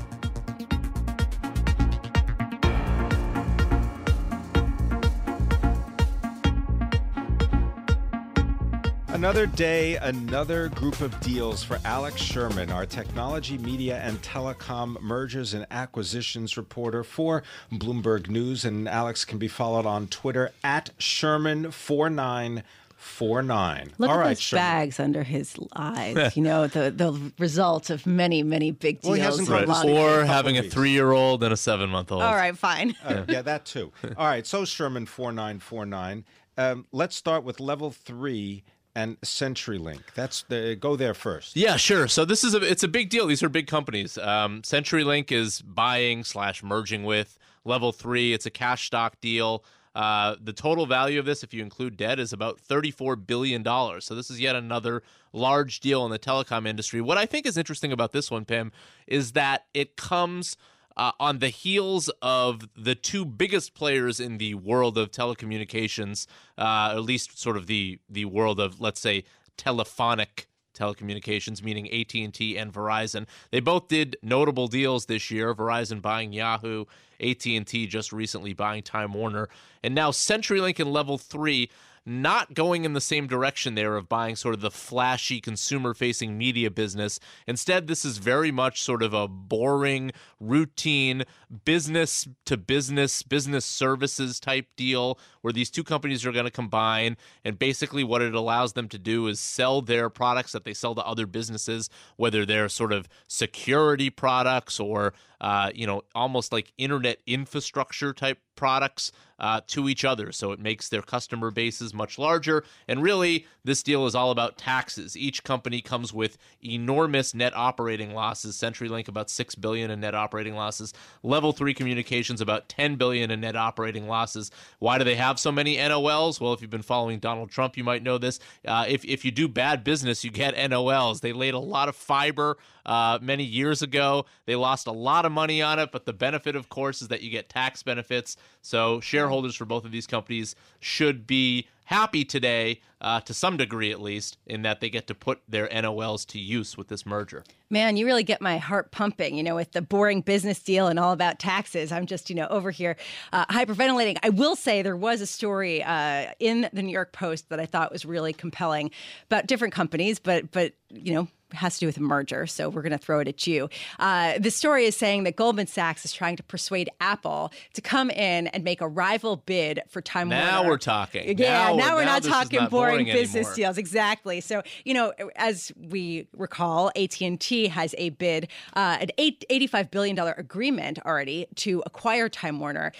Another 9.23 9.45
day, 9.45 9.95
another 9.95 10.67
group 10.67 10.99
of 10.99 11.17
deals 11.21 11.63
for 11.63 11.79
Alex 11.85 12.19
Sherman, 12.21 12.69
our 12.69 12.85
technology, 12.85 13.57
media, 13.57 14.01
and 14.03 14.21
telecom 14.21 14.99
mergers 14.99 15.53
and 15.53 15.65
acquisitions 15.71 16.57
reporter 16.57 17.05
for 17.05 17.41
Bloomberg 17.71 18.27
News. 18.27 18.65
And 18.65 18.85
Alex 18.85 19.23
can 19.23 19.37
be 19.37 19.47
followed 19.47 19.85
on 19.85 20.07
Twitter 20.07 20.51
at 20.61 20.89
Sherman49. 20.99 22.63
Four 22.97 23.41
nine. 23.41 23.93
Look 23.97 24.09
All 24.09 24.17
at 24.17 24.19
right, 24.19 24.27
those 24.29 24.41
Sherman. 24.41 24.61
bags 24.65 24.99
under 24.99 25.23
his 25.23 25.55
eyes. 25.73 26.35
you 26.35 26.43
know 26.43 26.67
the 26.67 26.91
the 26.91 27.31
result 27.39 27.89
of 27.89 28.05
many 28.05 28.43
many 28.43 28.71
big 28.71 28.99
deals. 28.99 29.09
Well, 29.11 29.15
he 29.15 29.21
hasn't 29.21 29.47
Right. 29.47 29.65
lot 29.65 29.85
of- 29.85 29.91
Or 29.93 30.25
having 30.25 30.57
a 30.57 30.63
three 30.63 30.91
year 30.91 31.11
old 31.13 31.43
and 31.45 31.53
a 31.53 31.57
seven 31.57 31.89
month 31.89 32.11
old. 32.11 32.23
All 32.23 32.35
right, 32.35 32.57
fine. 32.57 32.93
Uh, 33.05 33.23
yeah, 33.29 33.41
that 33.41 33.63
too. 33.65 33.93
All 34.17 34.27
right, 34.27 34.45
so 34.45 34.65
Sherman 34.65 35.05
four 35.05 35.31
nine 35.31 35.59
four 35.59 35.85
nine. 35.85 36.25
Um, 36.57 36.87
let's 36.91 37.15
start 37.15 37.45
with 37.45 37.61
level 37.61 37.89
three 37.89 38.63
and 38.95 39.19
CenturyLink. 39.21 40.01
That's 40.13 40.43
the 40.43 40.75
go 40.75 40.95
there 40.95 41.13
first. 41.13 41.55
Yeah, 41.55 41.77
sure. 41.77 42.07
So 42.07 42.25
this 42.25 42.43
is 42.43 42.53
a 42.53 42.61
it's 42.61 42.83
a 42.83 42.87
big 42.87 43.09
deal. 43.09 43.27
These 43.27 43.43
are 43.43 43.49
big 43.49 43.67
companies. 43.67 44.17
Um, 44.17 44.61
CenturyLink 44.61 45.31
is 45.31 45.61
buying 45.61 46.23
slash 46.23 46.63
merging 46.63 47.03
with 47.03 47.37
Level 47.65 47.91
Three. 47.91 48.33
It's 48.33 48.45
a 48.45 48.51
cash 48.51 48.85
stock 48.85 49.19
deal. 49.21 49.63
Uh, 49.95 50.35
the 50.41 50.53
total 50.53 50.87
value 50.87 51.19
of 51.19 51.25
this, 51.25 51.43
if 51.43 51.53
you 51.53 51.61
include 51.61 51.97
debt, 51.97 52.19
is 52.19 52.33
about 52.33 52.59
thirty-four 52.59 53.15
billion 53.15 53.61
dollars. 53.61 54.05
So 54.05 54.15
this 54.15 54.29
is 54.31 54.39
yet 54.39 54.55
another 54.55 55.03
large 55.33 55.79
deal 55.79 56.03
in 56.05 56.11
the 56.11 56.19
telecom 56.19 56.67
industry. 56.67 56.99
What 56.99 57.17
I 57.17 57.25
think 57.25 57.45
is 57.45 57.57
interesting 57.57 57.91
about 57.91 58.11
this 58.11 58.31
one, 58.31 58.45
Pimm, 58.45 58.71
is 59.05 59.33
that 59.33 59.65
it 59.73 59.95
comes 59.95 60.57
uh, 60.97 61.11
on 61.19 61.39
the 61.39 61.49
heels 61.49 62.09
of 62.21 62.69
the 62.75 62.95
two 62.95 63.25
biggest 63.25 63.73
players 63.73 64.19
in 64.19 64.37
the 64.37 64.53
world 64.53 64.97
of 64.97 65.11
telecommunications, 65.11 66.27
uh, 66.57 66.91
at 66.91 67.03
least 67.03 67.39
sort 67.39 67.57
of 67.57 67.67
the 67.67 67.99
the 68.09 68.25
world 68.25 68.59
of 68.59 68.79
let's 68.79 68.99
say 68.99 69.23
telephonic 69.57 70.47
telecommunications 70.73 71.63
meaning 71.63 71.91
AT&T 71.91 72.57
and 72.57 72.73
Verizon. 72.73 73.27
They 73.51 73.59
both 73.59 73.87
did 73.87 74.17
notable 74.23 74.67
deals 74.67 75.05
this 75.05 75.29
year, 75.29 75.53
Verizon 75.53 76.01
buying 76.01 76.33
Yahoo, 76.33 76.85
AT&T 77.19 77.87
just 77.87 78.11
recently 78.11 78.53
buying 78.53 78.81
Time 78.83 79.13
Warner, 79.13 79.49
and 79.83 79.93
now 79.93 80.11
CenturyLink 80.11 80.79
and 80.79 80.91
Level 80.91 81.17
3 81.17 81.69
not 82.05 82.53
going 82.53 82.85
in 82.85 82.93
the 82.93 83.01
same 83.01 83.27
direction 83.27 83.75
there 83.75 83.95
of 83.95 84.09
buying 84.09 84.35
sort 84.35 84.53
of 84.53 84.61
the 84.61 84.71
flashy 84.71 85.39
consumer 85.39 85.93
facing 85.93 86.37
media 86.37 86.69
business. 86.69 87.19
Instead, 87.47 87.87
this 87.87 88.03
is 88.03 88.17
very 88.17 88.51
much 88.51 88.81
sort 88.81 89.01
of 89.01 89.13
a 89.13 89.27
boring, 89.27 90.11
routine 90.39 91.23
business 91.65 92.27
to 92.45 92.57
business, 92.57 93.23
business 93.23 93.65
services 93.65 94.39
type 94.39 94.67
deal 94.75 95.17
where 95.43 95.53
these 95.53 95.69
two 95.69 95.83
companies 95.83 96.25
are 96.25 96.31
going 96.31 96.45
to 96.45 96.51
combine. 96.51 97.15
And 97.45 97.59
basically, 97.59 98.03
what 98.03 98.23
it 98.23 98.33
allows 98.33 98.73
them 98.73 98.89
to 98.89 98.97
do 98.97 99.27
is 99.27 99.39
sell 99.39 99.81
their 99.81 100.09
products 100.09 100.53
that 100.53 100.63
they 100.63 100.73
sell 100.73 100.95
to 100.95 101.05
other 101.05 101.27
businesses, 101.27 101.89
whether 102.15 102.45
they're 102.45 102.69
sort 102.69 102.91
of 102.91 103.07
security 103.27 104.09
products 104.09 104.79
or 104.79 105.13
uh, 105.43 105.69
you 105.75 105.85
know, 105.85 106.01
almost 106.15 106.53
like 106.53 106.71
internet 106.77 107.19
infrastructure 107.27 108.13
type 108.13 108.39
products 108.55 109.11
uh, 109.39 109.59
to 109.67 109.89
each 109.89 110.05
other. 110.05 110.31
So 110.31 110.53
it 110.53 110.59
makes 110.59 110.87
their 110.87 111.01
customer 111.01 111.51
bases 111.51 111.93
much 111.93 112.17
larger. 112.17 112.63
And 112.87 113.03
really, 113.03 113.45
this 113.65 113.83
deal 113.83 114.05
is 114.05 114.15
all 114.15 114.31
about 114.31 114.57
taxes. 114.57 115.17
Each 115.17 115.43
company 115.43 115.81
comes 115.81 116.13
with 116.13 116.37
enormous 116.63 117.33
net 117.33 117.53
operating 117.57 118.13
losses. 118.13 118.55
CenturyLink 118.55 119.09
about 119.09 119.29
six 119.29 119.53
billion 119.53 119.91
in 119.91 119.99
net 119.99 120.15
operating 120.15 120.55
losses. 120.55 120.93
Level 121.23 121.51
three 121.51 121.73
communications 121.73 122.39
about 122.39 122.69
ten 122.69 122.95
billion 122.95 123.29
in 123.29 123.41
net 123.41 123.57
operating 123.57 124.07
losses. 124.07 124.49
Why 124.79 124.97
do 124.97 125.03
they 125.03 125.15
have 125.15 125.32
so 125.39 125.51
many 125.51 125.77
NOLs? 125.77 126.39
Well, 126.39 126.53
if 126.53 126.61
you've 126.61 126.69
been 126.69 126.81
following 126.81 127.19
Donald 127.19 127.51
Trump, 127.51 127.77
you 127.77 127.83
might 127.83 128.03
know 128.03 128.17
this. 128.17 128.39
Uh, 128.65 128.85
if 128.87 129.05
if 129.05 129.23
you 129.25 129.31
do 129.31 129.47
bad 129.47 129.83
business, 129.83 130.23
you 130.23 130.31
get 130.31 130.55
NOLs. 130.55 131.21
They 131.21 131.33
laid 131.33 131.53
a 131.53 131.59
lot 131.59 131.89
of 131.89 131.95
fiber 131.95 132.57
uh, 132.85 133.19
many 133.21 133.43
years 133.43 133.81
ago. 133.81 134.25
They 134.45 134.55
lost 134.55 134.87
a 134.87 134.91
lot 134.91 135.25
of 135.25 135.31
money 135.31 135.61
on 135.61 135.79
it, 135.79 135.91
but 135.91 136.05
the 136.05 136.13
benefit, 136.13 136.55
of 136.55 136.69
course, 136.69 137.01
is 137.01 137.07
that 137.09 137.21
you 137.21 137.29
get 137.29 137.49
tax 137.49 137.83
benefits. 137.83 138.37
So 138.61 138.99
shareholders 138.99 139.55
for 139.55 139.65
both 139.65 139.85
of 139.85 139.91
these 139.91 140.07
companies 140.07 140.55
should 140.79 141.27
be 141.27 141.67
happy 141.85 142.23
today, 142.23 142.81
uh, 143.01 143.19
to 143.21 143.33
some 143.33 143.57
degree 143.57 143.91
at 143.91 144.01
least, 144.01 144.37
in 144.45 144.61
that 144.61 144.79
they 144.79 144.89
get 144.89 145.07
to 145.07 145.15
put 145.15 145.41
their 145.47 145.67
NOLs 145.67 146.25
to 146.27 146.39
use 146.39 146.77
with 146.77 146.87
this 146.87 147.05
merger. 147.05 147.43
Man, 147.73 147.97
you 147.97 148.05
really 148.05 148.23
get 148.23 148.39
my 148.39 148.59
heart 148.59 148.91
pumping, 148.91 149.35
you 149.35 149.41
know, 149.41 149.55
with 149.55 149.71
the 149.71 149.81
boring 149.81 150.21
business 150.21 150.59
deal 150.59 150.87
and 150.87 150.99
all 150.99 151.11
about 151.11 151.39
taxes. 151.39 151.91
I'm 151.91 152.05
just, 152.05 152.29
you 152.29 152.35
know, 152.35 152.45
over 152.49 152.69
here 152.69 152.95
uh, 153.33 153.45
hyperventilating. 153.47 154.17
I 154.21 154.29
will 154.29 154.55
say 154.55 154.83
there 154.83 154.95
was 154.95 155.21
a 155.21 155.25
story 155.27 155.83
uh, 155.83 156.27
in 156.39 156.69
the 156.71 156.83
New 156.83 156.91
York 156.93 157.13
Post 157.13 157.49
that 157.49 157.59
I 157.59 157.65
thought 157.65 157.91
was 157.91 158.05
really 158.05 158.31
compelling 158.31 158.91
about 159.25 159.47
different 159.47 159.73
companies, 159.73 160.19
but, 160.19 160.51
but, 160.51 160.73
you 160.91 161.15
know, 161.15 161.27
has 161.51 161.75
to 161.75 161.81
do 161.81 161.85
with 161.85 161.97
a 161.97 162.01
merger, 162.01 162.47
so 162.47 162.67
we're 162.67 162.81
going 162.81 162.93
to 162.93 162.97
throw 162.97 163.19
it 163.19 163.27
at 163.27 163.45
you. 163.45 163.69
Uh, 163.99 164.39
the 164.39 164.49
story 164.49 164.85
is 164.85 164.97
saying 164.97 165.23
that 165.23 165.35
Goldman 165.35 165.67
Sachs 165.67 166.03
is 166.03 166.11
trying 166.11 166.35
to 166.37 166.41
persuade 166.43 166.89
Apple 166.99 167.51
to 167.75 167.81
come 167.81 168.09
in 168.09 168.47
and 168.47 168.63
make 168.63 168.81
a 168.81 168.87
rival 168.87 169.35
bid 169.35 169.79
for 169.87 170.01
Time 170.01 170.29
Warner. 170.29 170.43
Now 170.45 170.57
Warner. 170.61 170.69
we're 170.71 170.77
talking. 170.79 171.37
Yeah, 171.37 171.67
Now 171.67 171.75
now, 171.75 171.75
we're- 171.75 171.95
we're 171.97 172.05
now 172.05 172.13
not 172.13 172.23
talking 172.23 172.59
not 172.59 172.71
boring, 172.71 173.05
boring 173.05 173.05
business 173.05 173.53
deals. 173.53 173.77
Exactly. 173.77 174.41
So 174.41 174.63
you 174.83 174.95
know, 174.95 175.13
as 175.35 175.71
we 175.77 176.27
recall, 176.35 176.91
AT 176.95 177.21
and 177.21 177.39
T 177.39 177.62
has 177.67 177.95
a 177.97 178.09
bid, 178.09 178.47
uh, 178.75 178.97
an 179.01 179.09
eight, 179.17 179.45
$85 179.49 179.91
billion 179.91 180.19
agreement 180.19 180.99
already 181.05 181.47
to 181.55 181.83
acquire 181.85 182.29
Time 182.29 182.59
Warner. 182.59 182.91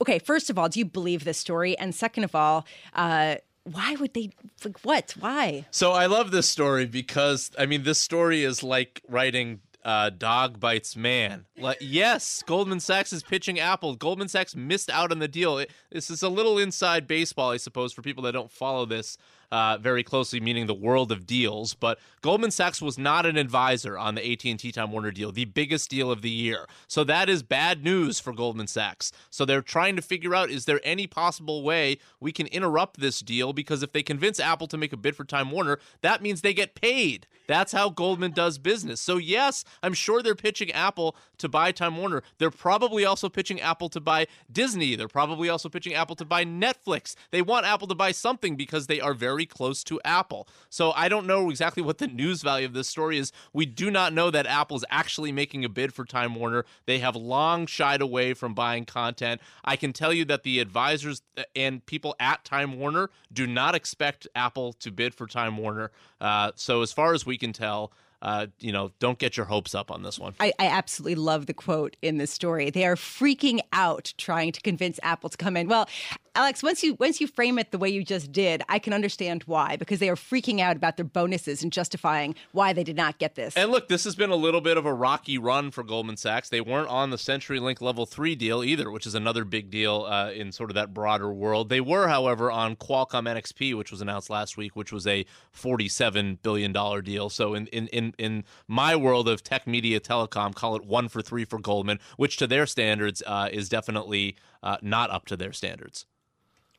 Okay, 0.00 0.18
first 0.18 0.50
of 0.50 0.58
all, 0.58 0.68
do 0.68 0.78
you 0.78 0.84
believe 0.84 1.24
this 1.24 1.38
story? 1.38 1.76
And 1.78 1.94
second 1.94 2.24
of 2.24 2.34
all, 2.34 2.66
uh, 2.94 3.36
why 3.64 3.96
would 3.96 4.14
they? 4.14 4.30
Like, 4.64 4.78
what? 4.80 5.14
Why? 5.18 5.66
So 5.70 5.92
I 5.92 6.06
love 6.06 6.30
this 6.30 6.48
story 6.48 6.86
because 6.86 7.50
I 7.58 7.66
mean 7.66 7.82
this 7.82 8.00
story 8.00 8.44
is 8.44 8.62
like 8.62 9.02
writing 9.08 9.60
uh, 9.86 10.10
dog 10.10 10.58
bites 10.58 10.96
man. 10.96 11.46
Like, 11.56 11.78
yes, 11.80 12.42
Goldman 12.44 12.80
Sachs 12.80 13.12
is 13.12 13.22
pitching 13.22 13.60
Apple. 13.60 13.94
Goldman 13.94 14.26
Sachs 14.26 14.56
missed 14.56 14.90
out 14.90 15.12
on 15.12 15.20
the 15.20 15.28
deal. 15.28 15.58
It, 15.58 15.70
this 15.92 16.10
is 16.10 16.24
a 16.24 16.28
little 16.28 16.58
inside 16.58 17.06
baseball, 17.06 17.52
I 17.52 17.56
suppose, 17.56 17.92
for 17.92 18.02
people 18.02 18.24
that 18.24 18.32
don't 18.32 18.50
follow 18.50 18.84
this 18.84 19.16
uh, 19.50 19.78
very 19.78 20.02
closely, 20.02 20.40
meaning 20.40 20.66
the 20.66 20.74
world 20.74 21.12
of 21.12 21.26
deals. 21.26 21.74
But 21.74 21.98
Goldman 22.20 22.50
Sachs 22.50 22.82
was 22.82 22.98
not 22.98 23.26
an 23.26 23.36
advisor 23.36 23.96
on 23.98 24.14
the 24.14 24.32
AT&T 24.32 24.72
Time 24.72 24.92
Warner 24.92 25.10
deal, 25.10 25.32
the 25.32 25.44
biggest 25.44 25.90
deal 25.90 26.10
of 26.10 26.22
the 26.22 26.30
year. 26.30 26.66
So 26.88 27.04
that 27.04 27.28
is 27.28 27.42
bad 27.42 27.84
news 27.84 28.18
for 28.18 28.32
Goldman 28.32 28.66
Sachs. 28.66 29.12
So 29.30 29.44
they're 29.44 29.62
trying 29.62 29.96
to 29.96 30.02
figure 30.02 30.34
out 30.34 30.50
is 30.50 30.64
there 30.64 30.80
any 30.82 31.06
possible 31.06 31.62
way 31.62 31.98
we 32.20 32.32
can 32.32 32.46
interrupt 32.48 33.00
this 33.00 33.20
deal? 33.20 33.52
Because 33.52 33.82
if 33.82 33.92
they 33.92 34.02
convince 34.02 34.40
Apple 34.40 34.66
to 34.68 34.76
make 34.76 34.92
a 34.92 34.96
bid 34.96 35.16
for 35.16 35.24
Time 35.24 35.50
Warner, 35.50 35.78
that 36.02 36.22
means 36.22 36.40
they 36.40 36.54
get 36.54 36.74
paid. 36.74 37.26
That's 37.46 37.72
how 37.72 37.90
Goldman 37.90 38.32
does 38.32 38.58
business. 38.58 39.00
So, 39.00 39.16
yes, 39.18 39.64
I'm 39.82 39.94
sure 39.94 40.22
they're 40.22 40.34
pitching 40.34 40.72
Apple 40.72 41.16
to 41.38 41.48
buy 41.48 41.72
Time 41.72 41.96
Warner. 41.96 42.22
They're 42.38 42.50
probably 42.50 43.04
also 43.04 43.28
pitching 43.28 43.60
Apple 43.60 43.88
to 43.90 44.00
buy 44.00 44.26
Disney. 44.50 44.96
They're 44.96 45.08
probably 45.08 45.48
also 45.48 45.68
pitching 45.68 45.94
Apple 45.94 46.16
to 46.16 46.24
buy 46.24 46.44
Netflix. 46.44 47.14
They 47.30 47.42
want 47.42 47.66
Apple 47.66 47.88
to 47.88 47.94
buy 47.94 48.12
something 48.12 48.56
because 48.56 48.86
they 48.86 49.00
are 49.00 49.14
very 49.14 49.35
close 49.44 49.84
to 49.84 50.00
Apple. 50.04 50.48
So 50.70 50.92
I 50.92 51.08
don't 51.08 51.26
know 51.26 51.50
exactly 51.50 51.82
what 51.82 51.98
the 51.98 52.06
news 52.06 52.42
value 52.42 52.66
of 52.66 52.72
this 52.72 52.88
story 52.88 53.18
is. 53.18 53.32
We 53.52 53.66
do 53.66 53.90
not 53.90 54.14
know 54.14 54.30
that 54.30 54.46
Apple 54.46 54.78
is 54.78 54.84
actually 54.88 55.32
making 55.32 55.64
a 55.64 55.68
bid 55.68 55.92
for 55.92 56.04
Time 56.06 56.34
Warner. 56.34 56.64
They 56.86 57.00
have 57.00 57.16
long 57.16 57.66
shied 57.66 58.00
away 58.00 58.32
from 58.32 58.54
buying 58.54 58.84
content. 58.84 59.40
I 59.64 59.76
can 59.76 59.92
tell 59.92 60.12
you 60.12 60.24
that 60.26 60.44
the 60.44 60.60
advisors 60.60 61.22
and 61.54 61.84
people 61.84 62.14
at 62.20 62.44
Time 62.44 62.78
Warner 62.78 63.10
do 63.32 63.46
not 63.46 63.74
expect 63.74 64.28
Apple 64.34 64.72
to 64.74 64.90
bid 64.90 65.14
for 65.14 65.26
Time 65.26 65.58
Warner. 65.58 65.90
Uh, 66.20 66.52
so 66.54 66.82
as 66.82 66.92
far 66.92 67.12
as 67.12 67.26
we 67.26 67.36
can 67.36 67.52
tell, 67.52 67.92
uh, 68.26 68.48
you 68.58 68.72
know, 68.72 68.90
don't 68.98 69.20
get 69.20 69.36
your 69.36 69.46
hopes 69.46 69.72
up 69.72 69.88
on 69.88 70.02
this 70.02 70.18
one. 70.18 70.34
I, 70.40 70.52
I, 70.58 70.66
absolutely 70.66 71.14
love 71.14 71.46
the 71.46 71.54
quote 71.54 71.96
in 72.02 72.18
this 72.18 72.32
story. 72.32 72.70
They 72.70 72.84
are 72.84 72.96
freaking 72.96 73.60
out 73.72 74.12
trying 74.18 74.50
to 74.50 74.60
convince 74.60 74.98
Apple 75.04 75.30
to 75.30 75.36
come 75.36 75.56
in. 75.56 75.68
Well, 75.68 75.88
Alex, 76.36 76.62
once 76.62 76.82
you 76.82 76.94
once 77.00 77.18
you 77.18 77.26
frame 77.26 77.58
it 77.58 77.70
the 77.70 77.78
way 77.78 77.88
you 77.88 78.04
just 78.04 78.30
did, 78.30 78.62
I 78.68 78.78
can 78.78 78.92
understand 78.92 79.44
why 79.44 79.76
because 79.76 80.00
they 80.00 80.10
are 80.10 80.16
freaking 80.16 80.60
out 80.60 80.76
about 80.76 80.98
their 80.98 81.06
bonuses 81.06 81.62
and 81.62 81.72
justifying 81.72 82.34
why 82.52 82.74
they 82.74 82.84
did 82.84 82.96
not 82.96 83.18
get 83.18 83.36
this. 83.36 83.56
And 83.56 83.70
look, 83.70 83.88
this 83.88 84.04
has 84.04 84.14
been 84.14 84.28
a 84.28 84.36
little 84.36 84.60
bit 84.60 84.76
of 84.76 84.84
a 84.84 84.92
rocky 84.92 85.38
run 85.38 85.70
for 85.70 85.82
Goldman 85.82 86.18
Sachs. 86.18 86.50
They 86.50 86.60
weren't 86.60 86.88
on 86.88 87.08
the 87.08 87.16
CenturyLink 87.16 87.80
Level 87.80 88.04
Three 88.04 88.34
deal 88.34 88.62
either, 88.62 88.90
which 88.90 89.06
is 89.06 89.14
another 89.14 89.46
big 89.46 89.70
deal 89.70 90.04
uh, 90.06 90.30
in 90.30 90.52
sort 90.52 90.68
of 90.68 90.74
that 90.74 90.92
broader 90.92 91.32
world. 91.32 91.70
They 91.70 91.80
were, 91.80 92.08
however, 92.08 92.50
on 92.50 92.76
Qualcomm 92.76 93.26
NXP, 93.34 93.74
which 93.74 93.90
was 93.90 94.02
announced 94.02 94.28
last 94.28 94.58
week, 94.58 94.76
which 94.76 94.92
was 94.92 95.06
a 95.06 95.24
forty-seven 95.52 96.40
billion 96.42 96.70
dollar 96.70 97.00
deal. 97.00 97.30
So 97.30 97.54
in 97.54 97.66
in 97.68 97.88
in 97.88 98.12
in 98.18 98.44
my 98.68 98.96
world 98.96 99.28
of 99.28 99.42
tech 99.42 99.66
media 99.66 100.00
telecom, 100.00 100.54
call 100.54 100.76
it 100.76 100.84
one 100.84 101.08
for 101.08 101.22
three 101.22 101.44
for 101.44 101.58
Goldman, 101.58 102.00
which 102.16 102.36
to 102.38 102.46
their 102.46 102.66
standards 102.66 103.22
uh, 103.26 103.48
is 103.52 103.68
definitely 103.68 104.36
uh, 104.62 104.76
not 104.82 105.10
up 105.10 105.26
to 105.26 105.36
their 105.36 105.52
standards. 105.52 106.06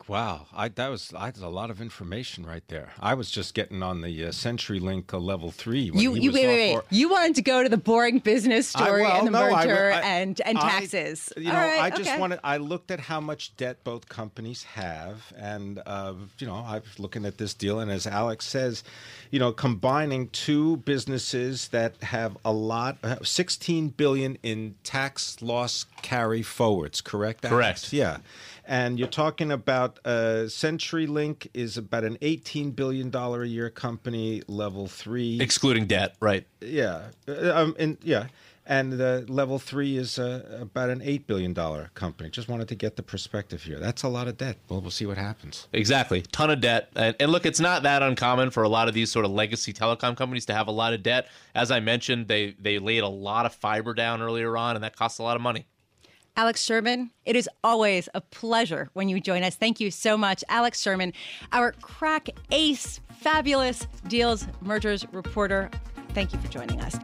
Wow, 0.08 0.48
I, 0.56 0.70
that 0.70 0.88
was 0.88 1.14
I 1.14 1.26
had 1.26 1.38
a 1.38 1.50
lot 1.50 1.70
of 1.70 1.82
information 1.82 2.46
right 2.46 2.64
there. 2.70 2.92
I 3.00 3.14
was 3.14 3.30
just 3.30 3.54
getting 3.54 3.84
on 3.84 4.02
the 4.02 4.26
uh, 4.26 4.30
CenturyLink 4.30 5.14
uh, 5.14 5.18
level 5.18 5.52
three. 5.52 5.92
you 5.94 6.16
you 6.16 6.32
wait 6.32 6.48
wait 6.48 6.76
wait. 6.76 6.84
You 6.90 7.10
wanted 7.10 7.36
to 7.36 7.42
go 7.42 7.62
to 7.62 7.68
the 7.68 7.78
boring 7.78 8.20
business 8.20 8.70
story 8.70 9.04
I, 9.04 9.08
well, 9.08 9.18
and 9.18 9.28
the 9.28 9.32
no, 9.32 9.52
merger 9.52 9.92
I, 9.92 10.00
and 10.02 10.40
and 10.46 10.58
taxes. 10.58 11.34
you 11.36 11.46
know, 11.46 11.54
right, 11.54 11.82
I 11.82 11.90
just 11.90 12.10
okay. 12.10 12.20
wanted. 12.20 12.40
I 12.42 12.56
looked 12.56 12.90
at 12.90 13.02
how 13.02 13.20
much 13.20 13.58
debt 13.58 13.84
both 13.84 14.08
companies 14.08 14.64
have, 14.64 15.34
and 15.36 15.82
uh, 15.86 16.14
you 16.40 16.48
know, 16.48 16.56
I 16.56 16.80
was 16.80 17.00
looking 17.00 17.26
at 17.26 17.38
this 17.38 17.54
deal, 17.54 17.82
and 17.82 17.92
as 17.92 18.08
Alex 18.08 18.46
says, 18.46 18.86
you 19.30 19.40
know, 19.40 19.52
combining 19.52 20.30
two 20.30 20.78
businesses 20.78 21.68
that 21.70 22.02
have 22.04 22.38
a 22.46 22.54
lot, 22.54 22.98
uh, 23.04 23.18
sixteen 23.24 23.90
billion 23.90 24.38
in 24.42 24.76
tax 24.86 25.42
loss 25.42 25.86
carry 26.02 26.44
forwards. 26.44 27.02
Correct. 27.02 27.44
Alex? 27.44 27.90
Correct. 27.90 27.94
Yeah 27.94 28.18
and 28.68 29.00
you're 29.00 29.08
talking 29.08 29.52
about 29.52 29.98
uh, 30.04 30.44
CenturyLink 30.46 31.48
is 31.54 31.78
about 31.78 32.04
an 32.04 32.18
18 32.22 32.72
billion 32.72 33.10
dollar 33.10 33.42
a 33.44 33.48
year 33.48 33.70
company, 33.70 34.44
level 34.48 34.88
three, 34.88 35.40
excluding 35.42 35.88
debt, 35.88 36.16
right? 36.20 36.46
Yeah, 36.60 37.10
uh, 37.28 37.54
um, 37.56 37.76
and 37.80 37.98
yeah, 38.04 38.28
and 38.66 38.92
the 38.92 39.26
level 39.30 39.58
three 39.58 39.96
is 39.96 40.20
uh, 40.20 40.60
about 40.60 40.90
an 40.90 41.02
eight 41.02 41.26
billion 41.28 41.54
dollar 41.54 41.92
company. 41.94 42.30
Just 42.30 42.50
wanted 42.50 42.68
to 42.68 42.76
get 42.76 42.98
the 42.98 43.04
perspective 43.04 43.64
here. 43.64 43.80
That's 43.80 44.04
a 44.04 44.10
lot 44.10 44.28
of 44.28 44.38
debt. 44.38 44.58
Well, 44.68 44.82
we'll 44.82 44.92
see 44.92 45.06
what 45.06 45.18
happens. 45.18 45.68
Exactly, 45.72 46.22
ton 46.34 46.52
of 46.52 46.60
debt, 46.60 46.90
and, 46.96 47.16
and 47.22 47.32
look, 47.32 47.46
it's 47.46 47.62
not 47.62 47.84
that 47.84 48.04
uncommon 48.04 48.52
for 48.52 48.64
a 48.64 48.70
lot 48.70 48.90
of 48.90 48.94
these 48.94 49.10
sort 49.10 49.24
of 49.24 49.32
legacy 49.32 49.72
telecom 49.72 50.18
companies 50.18 50.46
to 50.48 50.54
have 50.54 50.68
a 50.68 50.72
lot 50.72 50.94
of 50.94 51.02
debt. 51.02 51.30
As 51.56 51.72
I 51.72 51.80
mentioned, 51.80 52.28
they 52.28 52.54
they 52.60 52.80
laid 52.80 53.04
a 53.04 53.08
lot 53.08 53.46
of 53.46 53.56
fiber 53.56 53.94
down 53.94 54.22
earlier 54.22 54.58
on, 54.58 54.76
and 54.76 54.84
that 54.84 54.98
costs 54.98 55.20
a 55.20 55.24
lot 55.24 55.38
of 55.38 55.42
money. 55.42 55.66
Alex 56.38 56.64
Sherman, 56.64 57.10
it 57.26 57.36
is 57.36 57.50
always 57.64 58.08
a 58.14 58.22
pleasure 58.22 58.92
when 58.94 59.10
you 59.10 59.20
join 59.20 59.42
us. 59.42 59.56
Thank 59.56 59.80
you 59.80 59.90
so 59.90 60.16
much, 60.16 60.44
Alex 60.50 60.80
Sherman, 60.80 61.12
our 61.52 61.72
crack 61.82 62.30
ace, 62.52 63.00
fabulous 63.22 63.88
deals 64.08 64.46
mergers 64.62 65.04
reporter. 65.12 65.72
Thank 66.10 66.34
you 66.34 66.40
for 66.40 66.48
joining 66.48 66.80
us. 66.80 66.96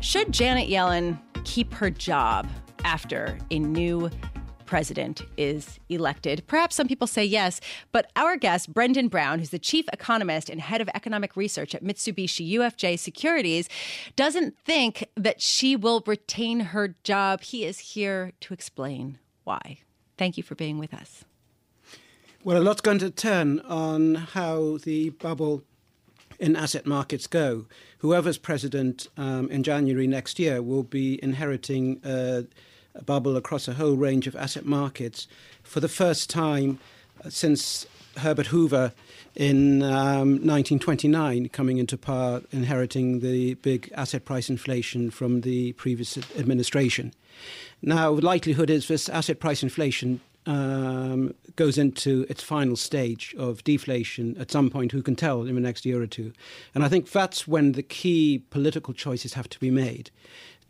Should 0.00 0.32
Janet 0.32 0.68
Yellen 0.68 1.16
keep 1.44 1.72
her 1.74 1.90
job 1.90 2.48
after 2.84 3.38
a 3.52 3.60
new 3.60 4.10
president 4.68 5.22
is 5.38 5.80
elected? 5.88 6.44
Perhaps 6.46 6.76
some 6.76 6.86
people 6.86 7.06
say 7.06 7.24
yes, 7.24 7.58
but 7.90 8.10
our 8.14 8.36
guest, 8.36 8.72
Brendan 8.74 9.08
Brown, 9.08 9.38
who's 9.38 9.48
the 9.48 9.58
chief 9.58 9.86
economist 9.94 10.50
and 10.50 10.60
head 10.60 10.82
of 10.82 10.90
economic 10.94 11.36
research 11.36 11.74
at 11.74 11.82
Mitsubishi 11.82 12.52
UFJ 12.52 12.98
Securities, 12.98 13.66
doesn't 14.14 14.58
think 14.58 15.08
that 15.16 15.40
she 15.40 15.74
will 15.74 16.02
retain 16.06 16.60
her 16.60 16.94
job. 17.02 17.40
He 17.40 17.64
is 17.64 17.78
here 17.78 18.32
to 18.40 18.52
explain 18.52 19.18
why. 19.44 19.78
Thank 20.18 20.36
you 20.36 20.42
for 20.42 20.54
being 20.54 20.78
with 20.78 20.92
us. 20.92 21.24
Well, 22.44 22.58
a 22.58 22.62
lot's 22.62 22.82
going 22.82 22.98
to 22.98 23.10
turn 23.10 23.60
on 23.60 24.16
how 24.16 24.78
the 24.84 25.10
bubble 25.10 25.64
in 26.38 26.56
asset 26.56 26.86
markets 26.86 27.26
go. 27.26 27.66
Whoever's 27.98 28.38
president 28.38 29.08
um, 29.16 29.50
in 29.50 29.62
January 29.62 30.06
next 30.06 30.38
year 30.38 30.60
will 30.60 30.82
be 30.82 31.18
inheriting 31.22 32.04
uh, 32.04 32.42
bubble 33.06 33.36
across 33.36 33.68
a 33.68 33.74
whole 33.74 33.96
range 33.96 34.26
of 34.26 34.36
asset 34.36 34.64
markets 34.64 35.26
for 35.62 35.80
the 35.80 35.88
first 35.88 36.30
time 36.30 36.78
uh, 37.24 37.30
since 37.30 37.86
Herbert 38.18 38.46
Hoover 38.46 38.92
in 39.34 39.82
um, 39.82 40.30
1929 40.44 41.48
coming 41.50 41.78
into 41.78 41.96
power, 41.96 42.42
inheriting 42.50 43.20
the 43.20 43.54
big 43.54 43.92
asset 43.94 44.24
price 44.24 44.50
inflation 44.50 45.10
from 45.10 45.42
the 45.42 45.72
previous 45.74 46.18
administration. 46.36 47.12
Now, 47.80 48.14
the 48.14 48.24
likelihood 48.24 48.70
is 48.70 48.88
this 48.88 49.08
asset 49.08 49.38
price 49.38 49.62
inflation 49.62 50.20
um, 50.46 51.34
goes 51.56 51.78
into 51.78 52.26
its 52.28 52.42
final 52.42 52.74
stage 52.74 53.34
of 53.38 53.62
deflation 53.64 54.36
at 54.40 54.50
some 54.50 54.70
point, 54.70 54.92
who 54.92 55.02
can 55.02 55.14
tell, 55.14 55.42
in 55.42 55.54
the 55.54 55.60
next 55.60 55.84
year 55.84 56.00
or 56.00 56.06
two. 56.06 56.32
And 56.74 56.84
I 56.84 56.88
think 56.88 57.10
that's 57.10 57.46
when 57.46 57.72
the 57.72 57.82
key 57.82 58.42
political 58.50 58.94
choices 58.94 59.34
have 59.34 59.48
to 59.50 59.60
be 59.60 59.70
made. 59.70 60.10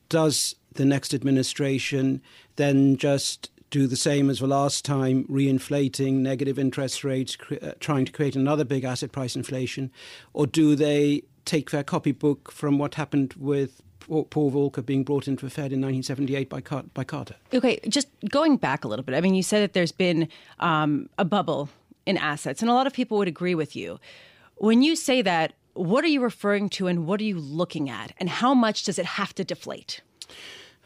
Does 0.08 0.56
the 0.75 0.85
next 0.85 1.15
administration 1.15 2.21
then 2.57 2.97
just 2.97 3.51
do 3.71 3.87
the 3.87 3.97
same 3.97 4.31
as 4.31 4.39
the 4.39 4.47
last 4.47 4.85
time, 4.85 5.25
reinflating 5.25 6.15
negative 6.15 6.59
interest 6.59 7.05
rates, 7.05 7.37
cre- 7.37 7.55
uh, 7.63 7.73
trying 7.81 8.05
to 8.05 8.13
create 8.13 8.35
another 8.35 8.65
big 8.65 8.85
asset 8.85 9.13
price 9.13 9.37
inflation? 9.37 9.91
Or 10.33 10.47
do 10.47 10.75
they 10.75 11.23
take 11.45 11.71
their 11.71 11.85
copybook 11.85 12.51
from 12.51 12.79
what 12.79 12.95
happened 12.95 13.35
with 13.35 13.83
Paul 14.01 14.51
Volcker 14.51 14.85
being 14.85 15.05
brought 15.05 15.29
into 15.29 15.45
the 15.45 15.51
Fed 15.51 15.73
in 15.73 15.81
1978 15.81 16.49
by, 16.49 16.61
Car- 16.61 16.85
by 16.95 17.05
Carter? 17.05 17.37
Okay, 17.53 17.79
just 17.89 18.09
going 18.31 18.57
back 18.57 18.85
a 18.85 18.89
little 18.89 19.05
bit. 19.05 19.15
I 19.15 19.21
mean, 19.21 19.35
you 19.35 19.43
said 19.43 19.63
that 19.63 19.75
there's 19.75 19.93
been 19.93 20.29
um, 20.61 21.11
a 21.19 21.25
bubble 21.25 21.69
in 22.07 22.17
assets, 22.17 22.63
and 22.63 22.71
a 22.71 22.75
lot 22.75 22.87
of 22.87 22.95
people 22.95 23.19
would 23.19 23.29
agree 23.29 23.55
with 23.55 23.77
you. 23.77 24.01
When 24.57 24.83
you 24.83 24.97
say 24.97 25.21
that, 25.23 25.53
what 25.75 26.05
are 26.05 26.09
you 26.09 26.21
referring 26.21 26.69
to 26.71 26.87
and 26.87 27.07
what 27.07 27.21
are 27.21 27.25
you 27.25 27.39
looking 27.39 27.89
at? 27.89 28.13
And 28.19 28.29
how 28.29 28.55
much 28.55 28.85
does 28.85 28.99
it 28.99 29.05
have 29.05 29.35
to 29.35 29.45
deflate? 29.45 30.01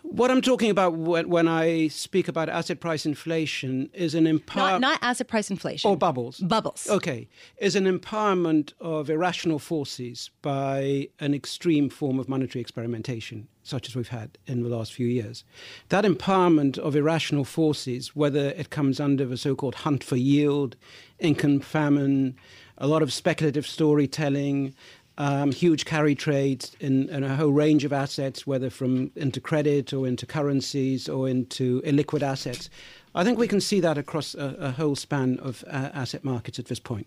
What 0.03 0.31
I'm 0.31 0.43
talking 0.43 0.69
about 0.71 0.95
when, 0.95 1.29
when 1.29 1.47
I 1.47 1.89
speak 1.89 2.27
about 2.27 2.49
asset 2.49 2.81
price 2.81 3.07
inflation 3.07 3.89
is 3.95 4.15
an 4.15 4.25
empowerment. 4.25 4.57
Not, 4.57 4.81
not 4.81 4.99
asset 5.01 5.29
price 5.29 5.51
inflation. 5.51 5.89
Or 5.89 5.97
bubbles. 5.97 6.39
Bubbles. 6.41 6.89
Okay. 6.91 7.29
Is 7.59 7.77
an 7.77 7.85
empowerment 7.85 8.73
of 8.81 9.09
irrational 9.09 9.59
forces 9.59 10.31
by 10.43 11.09
an 11.21 11.35
extreme 11.35 11.89
form 11.89 12.19
of 12.19 12.29
monetary 12.29 12.61
experimentation, 12.61 13.47
such 13.63 13.89
as 13.89 13.95
we've 13.95 14.09
had 14.09 14.39
in 14.47 14.65
the 14.65 14.69
last 14.69 14.93
few 14.93 15.07
years. 15.07 15.45
That 15.89 16.05
empowerment 16.05 16.79
of 16.79 16.97
irrational 16.97 17.45
forces, 17.45 18.17
whether 18.17 18.51
it 18.51 18.71
comes 18.71 18.99
under 18.99 19.25
the 19.25 19.37
so 19.37 19.55
called 19.55 19.77
hunt 19.77 20.03
for 20.03 20.17
yield, 20.17 20.77
income 21.21 21.61
famine, 21.61 22.37
a 22.77 22.89
lot 22.89 23.03
of 23.03 23.13
speculative 23.13 23.67
storytelling, 23.67 24.75
um, 25.19 25.53
huge 25.53 25.85
carry 25.85 26.15
trades 26.15 26.77
in, 26.81 27.09
in, 27.09 27.23
a 27.25 27.37
whole 27.37 27.53
range 27.53 27.85
of 27.85 27.93
assets, 27.93 28.47
whether 28.47 28.71
from 28.71 29.11
into 29.15 29.41
credit 29.41 29.93
or 29.93 30.07
into 30.07 30.27
currencies 30.27 31.09
or 31.09 31.29
into 31.29 31.83
illiquid 31.83 32.23
assets. 32.23 32.71
I 33.15 33.25
think 33.25 33.39
we 33.39 33.49
can 33.49 33.61
see 33.61 33.81
that 33.81 33.99
across 33.99 34.35
a, 34.35 34.57
a 34.59 34.71
whole 34.71 34.97
span 34.97 35.39
of 35.41 35.65
uh, 35.67 35.91
asset 35.93 36.25
markets 36.25 36.59
at 36.59 36.67
this 36.67 36.81
point. 36.81 37.07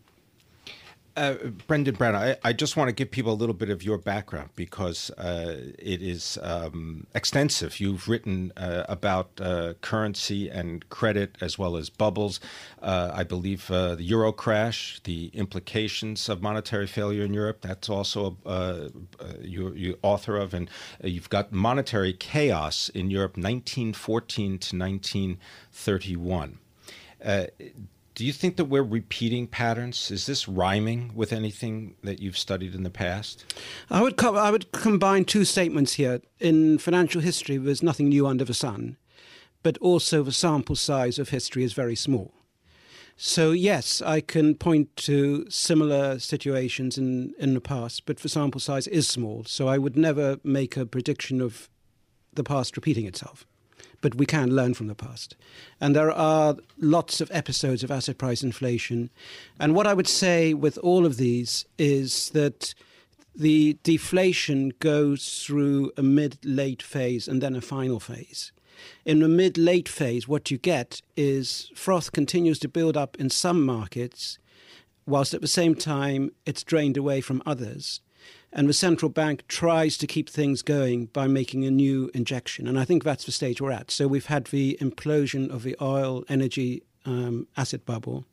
Uh, 1.18 1.36
Brendan 1.68 1.96
Brown, 1.96 2.14
I, 2.14 2.36
I, 2.44 2.52
just 2.52 2.76
want 2.76 2.90
to 2.90 2.92
give 2.92 3.10
people 3.10 3.32
a 3.32 3.40
little 3.40 3.56
bit 3.56 3.70
of 3.70 3.82
your 3.82 3.98
background 3.98 4.50
because 4.58 5.10
uh, 5.12 5.62
it 5.80 6.02
is 6.02 6.38
um, 6.42 7.08
extensive. 7.16 7.80
You've 7.80 8.10
written 8.10 8.52
uh, 8.58 8.84
about 8.90 9.30
uh, 9.40 9.76
currency 9.80 10.50
and 10.50 10.90
credit 10.90 11.38
as 11.40 11.58
well 11.58 11.78
as 11.78 11.90
bubbles. 11.90 12.42
Uh, 12.82 13.12
I 13.14 13.24
believe 13.24 13.72
uh, 13.72 13.96
the 13.96 14.04
euro 14.04 14.34
crash, 14.34 15.00
the 15.06 15.32
implications 15.34 16.28
of 16.28 16.42
monetary 16.42 16.88
failure 16.88 17.24
in 17.24 17.34
Europe, 17.34 17.62
that's 17.62 17.88
also 17.88 18.36
you, 19.42 19.74
you 19.74 19.98
author 20.02 20.36
of. 20.36 20.54
And 20.54 20.70
you've 21.02 21.30
got 21.30 21.54
monetary 21.54 22.12
chaos 22.12 22.90
in 22.90 23.10
Europe, 23.10 23.38
1914 23.38 24.60
to 24.60 24.78
1931. 24.78 26.60
Do 28.16 28.26
you 28.26 28.32
think 28.32 28.56
that 28.56 28.66
we're 28.66 28.82
repeating 28.82 29.46
patterns? 29.46 30.10
Is 30.10 30.26
this 30.26 30.48
rhyming 30.48 31.12
with 31.14 31.34
anything 31.34 31.96
that 32.02 32.20
you've 32.20 32.38
studied 32.38 32.74
in 32.74 32.84
the 32.84 32.90
past? 32.90 33.44
I 33.90 34.02
would 34.02 34.16
co- 34.16 34.36
I 34.36 34.52
would 34.52 34.72
combine 34.72 35.26
two 35.26 35.44
statements 35.44 35.94
here. 35.94 36.22
In 36.40 36.78
financial 36.78 37.20
history, 37.20 37.58
there's 37.58 37.84
nothing 37.84 38.08
new 38.08 38.26
under 38.26 38.46
the 38.46 38.54
sun, 38.54 38.96
but 39.64 39.78
also 39.80 40.24
the 40.24 40.32
sample 40.32 40.78
size 40.78 41.20
of 41.20 41.30
history 41.30 41.66
is 41.66 41.74
very 41.74 41.96
small. 41.96 42.34
So 43.18 43.52
yes, 43.52 44.02
I 44.02 44.22
can 44.22 44.56
point 44.56 44.96
to 44.98 45.46
similar 45.50 46.18
situations 46.18 46.98
in, 46.98 47.34
in 47.38 47.54
the 47.54 47.62
past, 47.62 48.06
but 48.06 48.20
the 48.20 48.30
sample 48.30 48.62
size 48.62 48.88
is 48.88 49.10
small. 49.10 49.44
So 49.44 49.68
I 49.68 49.78
would 49.78 49.98
never 49.98 50.38
make 50.42 50.78
a 50.78 50.86
prediction 50.86 51.42
of 51.42 51.70
the 52.34 52.44
past 52.46 52.78
repeating 52.78 53.08
itself 53.08 53.46
but 54.06 54.14
we 54.14 54.26
can 54.28 54.56
learn 54.56 54.76
from 54.76 54.86
the 54.86 54.94
past. 54.94 55.36
And 55.82 55.96
there 55.96 56.12
are 56.12 56.58
lots 56.78 57.22
of 57.22 57.32
episodes 57.32 57.84
of 57.84 57.90
asset 57.90 58.20
price 58.20 58.44
inflation. 58.44 59.10
And 59.60 59.74
what 59.74 59.88
I 59.88 59.96
would 59.96 60.08
say 60.08 60.54
with 60.54 60.78
all 60.84 61.08
of 61.08 61.18
these 61.18 61.66
is 61.80 62.30
that 62.30 62.76
the 63.36 63.80
deflation 63.82 64.74
goes 64.80 65.44
through 65.44 65.92
a 65.98 66.04
mid 66.04 66.38
late 66.46 66.84
phase 66.84 67.28
and 67.28 67.42
then 67.42 67.56
a 67.56 67.62
final 67.62 68.00
phase. 68.00 68.52
In 69.06 69.22
the 69.22 69.28
mid 69.28 69.58
late 69.58 69.90
phase, 69.90 70.28
what 70.28 70.52
you 70.52 70.60
get 70.60 71.02
is 71.18 71.72
froth 71.74 72.12
continues 72.12 72.60
to 72.60 72.68
build 72.68 72.96
up 72.96 73.18
in 73.20 73.32
some 73.32 73.66
markets, 73.66 74.38
whilst 75.08 75.34
at 75.34 75.42
the 75.42 75.48
same 75.48 75.74
time 75.74 76.30
it's 76.46 76.62
drained 76.62 76.96
away 76.96 77.22
from 77.22 77.42
others 77.44 78.02
and 78.56 78.70
the 78.70 78.74
central 78.74 79.10
bank 79.10 79.46
tries 79.50 79.98
to 79.98 80.08
keep 80.08 80.30
things 80.30 80.62
going 80.62 81.08
by 81.08 81.28
making 81.28 81.66
a 81.66 81.72
new 81.72 82.10
injection. 82.14 82.68
And 82.68 82.80
I 82.80 82.86
think 82.86 83.04
that's 83.04 83.26
the 83.26 83.34
stage 83.34 83.62
we're 83.62 83.72
at. 83.72 83.92
So 83.92 84.08
we've 84.08 84.28
had 84.28 84.46
the 84.46 84.78
implosion 84.82 85.54
of 85.54 85.64
the 85.64 85.76
oil 85.82 86.24
energy 86.30 86.82
um, 87.06 87.48
asset 87.58 87.86
bubble. 87.86 88.24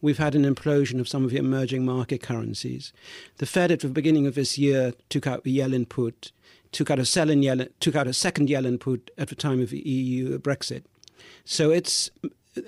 We've 0.00 0.16
had 0.16 0.34
an 0.34 0.44
implosion 0.44 0.98
of 0.98 1.08
some 1.08 1.24
of 1.24 1.30
the 1.30 1.36
emerging 1.36 1.84
market 1.84 2.22
currencies. 2.22 2.94
The 3.36 3.44
Fed 3.44 3.70
at 3.70 3.80
the 3.80 3.88
beginning 3.88 4.26
of 4.26 4.34
this 4.34 4.56
year 4.56 4.94
took 5.10 5.26
out 5.26 5.44
the 5.44 5.58
Yellen 5.58 5.86
put, 5.86 6.32
took 6.72 6.90
out 6.90 6.98
a 6.98 7.02
Yellen, 7.02 7.68
took 7.80 7.94
out 7.94 8.06
a 8.06 8.14
second 8.14 8.48
Yellen 8.48 8.80
put 8.80 9.10
at 9.18 9.28
the 9.28 9.34
time 9.34 9.60
of 9.60 9.68
the 9.68 9.86
EU 9.86 10.38
Brexit. 10.38 10.84
So 11.44 11.70
it's 11.70 12.10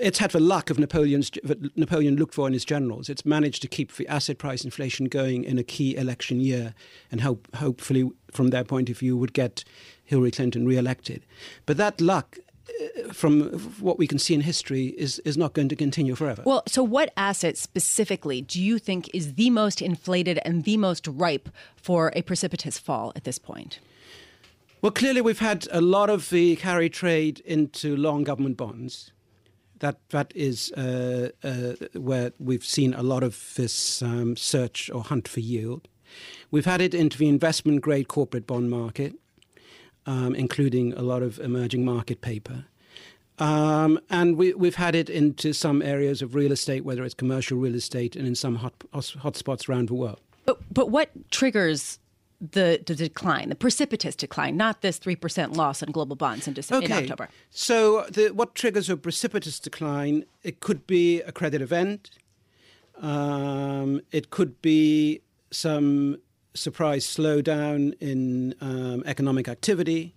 it's 0.00 0.18
had 0.18 0.30
the 0.30 0.40
luck 0.40 0.70
of 0.70 0.78
Napoleon's 0.78 1.30
that 1.44 1.76
Napoleon 1.76 2.16
looked 2.16 2.34
for 2.34 2.46
in 2.46 2.52
his 2.52 2.64
generals. 2.64 3.08
It's 3.08 3.24
managed 3.24 3.62
to 3.62 3.68
keep 3.68 3.92
the 3.92 4.06
asset 4.08 4.38
price 4.38 4.64
inflation 4.64 5.06
going 5.06 5.44
in 5.44 5.58
a 5.58 5.62
key 5.62 5.96
election 5.96 6.40
year, 6.40 6.74
and 7.10 7.20
hope, 7.20 7.48
hopefully, 7.56 8.10
from 8.30 8.48
their 8.48 8.64
point 8.64 8.90
of 8.90 8.98
view, 8.98 9.16
would 9.16 9.32
get 9.32 9.64
Hillary 10.04 10.30
Clinton 10.30 10.66
re-elected. 10.66 11.24
But 11.66 11.76
that 11.76 12.00
luck. 12.00 12.38
Uh, 12.80 13.12
from 13.12 13.50
what 13.80 13.98
we 13.98 14.06
can 14.06 14.20
see 14.20 14.34
in 14.34 14.40
history, 14.40 14.94
is, 14.96 15.18
is 15.20 15.36
not 15.36 15.52
going 15.52 15.68
to 15.68 15.74
continue 15.74 16.14
forever. 16.14 16.44
Well, 16.46 16.62
so 16.68 16.82
what 16.84 17.12
asset 17.16 17.58
specifically 17.58 18.40
do 18.40 18.62
you 18.62 18.78
think 18.78 19.10
is 19.12 19.34
the 19.34 19.50
most 19.50 19.82
inflated 19.82 20.38
and 20.44 20.62
the 20.62 20.76
most 20.76 21.08
ripe 21.08 21.48
for 21.74 22.12
a 22.14 22.22
precipitous 22.22 22.78
fall 22.78 23.12
at 23.16 23.24
this 23.24 23.36
point? 23.36 23.80
Well, 24.80 24.92
clearly, 24.92 25.20
we've 25.20 25.40
had 25.40 25.66
a 25.72 25.80
lot 25.80 26.08
of 26.08 26.30
the 26.30 26.56
carry 26.56 26.88
trade 26.88 27.40
into 27.44 27.96
long 27.96 28.22
government 28.22 28.56
bonds 28.56 29.10
that 29.82 29.98
that 30.10 30.32
is 30.34 30.72
uh, 30.72 31.30
uh, 31.42 31.74
where 31.98 32.32
we've 32.38 32.64
seen 32.64 32.94
a 32.94 33.02
lot 33.02 33.22
of 33.22 33.52
this 33.56 34.00
um, 34.00 34.36
search 34.36 34.88
or 34.90 35.02
hunt 35.02 35.26
for 35.28 35.40
yield. 35.40 35.88
We've 36.50 36.64
had 36.64 36.80
it 36.80 36.94
into 36.94 37.18
the 37.18 37.28
investment 37.28 37.80
grade 37.82 38.06
corporate 38.06 38.46
bond 38.46 38.70
market, 38.70 39.14
um, 40.06 40.34
including 40.34 40.92
a 40.94 41.02
lot 41.02 41.22
of 41.22 41.38
emerging 41.40 41.84
market 41.84 42.20
paper. 42.20 42.64
Um, 43.38 43.98
and 44.08 44.36
we, 44.36 44.54
have 44.62 44.76
had 44.76 44.94
it 44.94 45.10
into 45.10 45.52
some 45.52 45.82
areas 45.82 46.22
of 46.22 46.36
real 46.36 46.52
estate, 46.52 46.84
whether 46.84 47.02
it's 47.02 47.14
commercial 47.14 47.58
real 47.58 47.74
estate 47.74 48.14
and 48.14 48.26
in 48.26 48.36
some 48.36 48.56
hot, 48.56 48.74
hotspots 48.92 49.68
around 49.68 49.88
the 49.88 49.94
world. 49.94 50.20
But, 50.44 50.58
but 50.72 50.90
what 50.90 51.10
triggers 51.30 51.98
the, 52.42 52.82
the 52.84 52.96
decline, 52.96 53.48
the 53.48 53.54
precipitous 53.54 54.16
decline, 54.16 54.56
not 54.56 54.82
this 54.82 54.98
3% 54.98 55.56
loss 55.56 55.82
in 55.82 55.92
global 55.92 56.16
bonds 56.16 56.48
in, 56.48 56.54
December, 56.54 56.84
okay. 56.84 56.98
in 56.98 57.02
October. 57.04 57.28
So, 57.50 58.04
the, 58.10 58.30
what 58.30 58.56
triggers 58.56 58.90
a 58.90 58.96
precipitous 58.96 59.60
decline? 59.60 60.24
It 60.42 60.58
could 60.58 60.86
be 60.86 61.20
a 61.20 61.30
credit 61.30 61.62
event, 61.62 62.10
um, 63.00 64.00
it 64.10 64.30
could 64.30 64.60
be 64.60 65.22
some 65.52 66.18
surprise 66.54 67.06
slowdown 67.06 67.94
in 68.00 68.54
um, 68.60 69.04
economic 69.06 69.48
activity, 69.48 70.14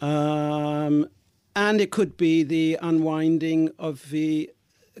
um, 0.00 1.06
and 1.54 1.80
it 1.80 1.90
could 1.90 2.16
be 2.16 2.42
the 2.42 2.78
unwinding 2.80 3.70
of 3.78 4.10
the 4.10 4.50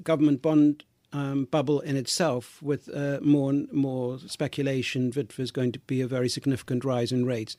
government 0.02 0.42
bond 0.42 0.84
um, 1.14 1.44
bubble 1.44 1.80
in 1.80 1.96
itself, 1.96 2.60
with 2.60 2.88
uh, 2.92 3.20
more 3.22 3.50
and 3.50 3.72
more 3.72 4.18
speculation 4.18 5.10
that 5.12 5.30
there's 5.30 5.52
going 5.52 5.70
to 5.72 5.78
be 5.78 6.00
a 6.00 6.08
very 6.08 6.28
significant 6.28 6.84
rise 6.84 7.12
in 7.12 7.24
rates. 7.24 7.56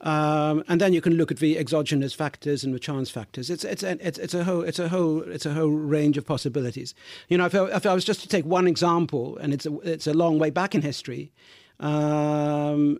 Um, 0.00 0.64
and 0.66 0.80
then 0.80 0.94
you 0.94 1.02
can 1.02 1.14
look 1.14 1.30
at 1.30 1.38
the 1.38 1.58
exogenous 1.58 2.14
factors 2.14 2.64
and 2.64 2.74
the 2.74 2.78
chance 2.78 3.10
factors. 3.10 3.50
It's 3.50 3.64
it's 3.64 3.82
a, 3.82 4.06
it's, 4.06 4.18
it's 4.18 4.34
a 4.34 4.44
whole 4.44 4.62
it's 4.62 4.78
a 4.78 4.88
whole 4.88 5.20
it's 5.22 5.46
a 5.46 5.52
whole 5.52 5.68
range 5.68 6.16
of 6.16 6.26
possibilities. 6.26 6.94
You 7.28 7.36
know, 7.36 7.46
if 7.46 7.54
I, 7.54 7.64
if 7.66 7.86
I 7.86 7.94
was 7.94 8.04
just 8.04 8.20
to 8.22 8.28
take 8.28 8.46
one 8.46 8.66
example, 8.66 9.36
and 9.38 9.52
it's 9.52 9.66
a, 9.66 9.78
it's 9.80 10.06
a 10.06 10.14
long 10.14 10.38
way 10.38 10.50
back 10.50 10.74
in 10.74 10.80
history, 10.80 11.32
um, 11.80 12.98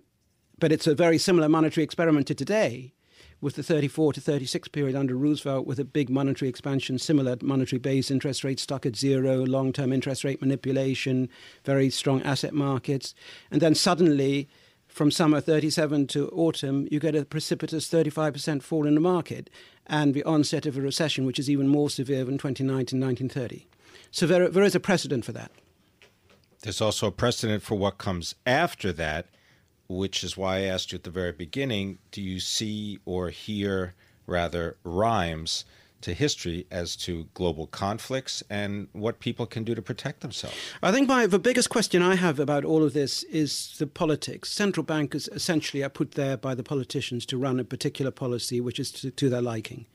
but 0.58 0.72
it's 0.72 0.86
a 0.86 0.94
very 0.94 1.18
similar 1.18 1.48
monetary 1.48 1.84
experiment 1.84 2.26
to 2.26 2.34
today 2.34 2.92
with 3.40 3.54
the 3.54 3.62
34 3.62 4.14
to 4.14 4.20
36 4.20 4.68
period 4.68 4.96
under 4.96 5.14
Roosevelt 5.14 5.66
with 5.66 5.78
a 5.78 5.84
big 5.84 6.08
monetary 6.08 6.48
expansion, 6.48 6.98
similar 6.98 7.36
monetary 7.42 7.78
base, 7.78 8.10
interest 8.10 8.44
rates 8.44 8.62
stuck 8.62 8.86
at 8.86 8.96
zero, 8.96 9.44
long 9.44 9.72
term 9.72 9.92
interest 9.92 10.24
rate 10.24 10.40
manipulation, 10.40 11.28
very 11.64 11.90
strong 11.90 12.22
asset 12.22 12.54
markets. 12.54 13.14
And 13.50 13.60
then 13.60 13.74
suddenly, 13.74 14.48
from 14.88 15.10
summer 15.10 15.40
37 15.40 16.06
to 16.08 16.28
autumn, 16.28 16.88
you 16.90 16.98
get 16.98 17.14
a 17.14 17.24
precipitous 17.24 17.88
35% 17.88 18.62
fall 18.62 18.86
in 18.86 18.94
the 18.94 19.00
market 19.00 19.50
and 19.86 20.14
the 20.14 20.24
onset 20.24 20.66
of 20.66 20.76
a 20.76 20.80
recession, 20.80 21.26
which 21.26 21.38
is 21.38 21.50
even 21.50 21.68
more 21.68 21.90
severe 21.90 22.24
than 22.24 22.38
2019 22.38 22.98
1930. 22.98 23.66
So 24.10 24.26
there, 24.26 24.48
there 24.48 24.64
is 24.64 24.74
a 24.74 24.80
precedent 24.80 25.24
for 25.24 25.32
that. 25.32 25.50
There's 26.62 26.80
also 26.80 27.08
a 27.08 27.12
precedent 27.12 27.62
for 27.62 27.74
what 27.74 27.98
comes 27.98 28.34
after 28.46 28.92
that 28.94 29.26
which 29.88 30.24
is 30.24 30.36
why 30.36 30.58
I 30.58 30.62
asked 30.62 30.92
you 30.92 30.96
at 30.96 31.04
the 31.04 31.10
very 31.10 31.32
beginning 31.32 31.98
do 32.10 32.22
you 32.22 32.40
see 32.40 32.98
or 33.04 33.30
hear 33.30 33.94
rather 34.26 34.76
rhymes 34.84 35.64
to 36.02 36.14
history 36.14 36.66
as 36.70 36.96
to 36.96 37.28
global 37.34 37.66
conflicts 37.66 38.42
and 38.48 38.88
what 38.92 39.20
people 39.20 39.46
can 39.46 39.64
do 39.64 39.74
to 39.74 39.82
protect 39.82 40.20
themselves? 40.20 40.56
I 40.82 40.92
think 40.92 41.08
my, 41.08 41.26
the 41.26 41.38
biggest 41.38 41.70
question 41.70 42.02
I 42.02 42.14
have 42.14 42.38
about 42.38 42.64
all 42.64 42.82
of 42.82 42.92
this 42.92 43.22
is 43.24 43.74
the 43.78 43.86
politics. 43.86 44.50
Central 44.50 44.84
bankers 44.84 45.28
essentially 45.28 45.82
are 45.82 45.88
put 45.88 46.12
there 46.12 46.36
by 46.36 46.54
the 46.54 46.62
politicians 46.62 47.26
to 47.26 47.38
run 47.38 47.58
a 47.60 47.64
particular 47.64 48.10
policy 48.10 48.60
which 48.60 48.78
is 48.78 48.90
to, 48.92 49.10
to 49.10 49.28
their 49.28 49.42
liking. 49.42 49.86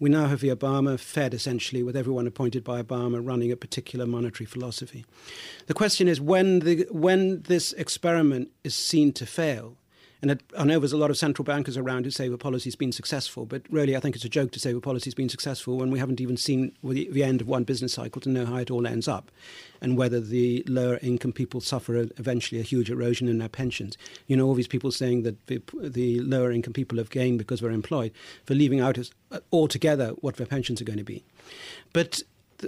We 0.00 0.10
now 0.10 0.28
have 0.28 0.40
the 0.40 0.48
Obama 0.48 0.98
Fed, 0.98 1.34
essentially, 1.34 1.82
with 1.82 1.96
everyone 1.96 2.26
appointed 2.26 2.62
by 2.62 2.80
Obama 2.80 3.20
running 3.24 3.50
a 3.50 3.56
particular 3.56 4.06
monetary 4.06 4.46
philosophy. 4.46 5.04
The 5.66 5.74
question 5.74 6.08
is 6.08 6.20
when, 6.20 6.60
the, 6.60 6.86
when 6.90 7.42
this 7.42 7.72
experiment 7.72 8.50
is 8.62 8.76
seen 8.76 9.12
to 9.14 9.26
fail, 9.26 9.76
and 10.20 10.32
it, 10.32 10.42
I 10.58 10.64
know 10.64 10.80
there's 10.80 10.92
a 10.92 10.96
lot 10.96 11.10
of 11.10 11.16
central 11.16 11.44
bankers 11.44 11.76
around 11.76 12.04
who 12.04 12.10
say 12.10 12.28
the 12.28 12.36
policy's 12.36 12.74
been 12.74 12.90
successful, 12.90 13.46
but 13.46 13.62
really 13.70 13.96
I 13.96 14.00
think 14.00 14.16
it's 14.16 14.24
a 14.24 14.28
joke 14.28 14.50
to 14.52 14.60
say 14.60 14.72
the 14.72 14.80
policy's 14.80 15.14
been 15.14 15.28
successful 15.28 15.76
when 15.76 15.90
we 15.90 15.98
haven't 16.00 16.20
even 16.20 16.36
seen 16.36 16.72
the, 16.82 17.08
the 17.10 17.22
end 17.22 17.40
of 17.40 17.46
one 17.46 17.64
business 17.64 17.92
cycle 17.92 18.20
to 18.22 18.28
know 18.28 18.44
how 18.44 18.56
it 18.56 18.70
all 18.70 18.86
ends 18.86 19.06
up 19.06 19.30
and 19.80 19.96
whether 19.96 20.20
the 20.20 20.64
lower 20.66 20.98
income 21.02 21.32
people 21.32 21.60
suffer 21.60 21.96
a, 21.96 22.08
eventually 22.16 22.60
a 22.60 22.64
huge 22.64 22.90
erosion 22.90 23.28
in 23.28 23.38
their 23.38 23.48
pensions. 23.48 23.96
You 24.26 24.36
know, 24.36 24.46
all 24.46 24.54
these 24.54 24.66
people 24.66 24.90
saying 24.90 25.22
that 25.22 25.46
the, 25.46 25.62
the 25.80 26.20
lower 26.20 26.50
income 26.50 26.72
people 26.72 26.98
have 26.98 27.10
gained 27.10 27.38
because 27.38 27.60
they're 27.60 27.70
employed, 27.70 28.12
for 28.44 28.54
leaving 28.54 28.80
out 28.80 28.98
altogether 29.52 30.08
what 30.20 30.36
their 30.36 30.46
pensions 30.46 30.80
are 30.80 30.84
going 30.84 30.98
to 30.98 31.04
be. 31.04 31.24
But 31.92 32.22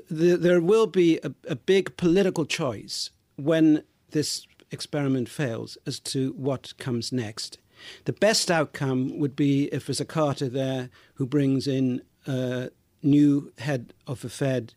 the, 0.08 0.36
there 0.36 0.60
will 0.60 0.86
be 0.86 1.18
a, 1.24 1.32
a 1.48 1.56
big 1.56 1.96
political 1.96 2.44
choice 2.44 3.10
when 3.36 3.82
this 4.10 4.46
experiment 4.70 5.28
fails 5.28 5.78
as 5.86 6.00
to 6.00 6.32
what 6.32 6.72
comes 6.78 7.12
next. 7.12 7.58
The 8.04 8.12
best 8.12 8.50
outcome 8.50 9.18
would 9.18 9.34
be 9.34 9.64
if 9.72 9.86
there's 9.86 10.00
a 10.00 10.04
Carter 10.04 10.48
there 10.48 10.90
who 11.14 11.26
brings 11.26 11.66
in 11.66 12.02
a 12.26 12.70
new 13.02 13.52
head 13.58 13.94
of 14.06 14.20
the 14.20 14.28
Fed 14.28 14.74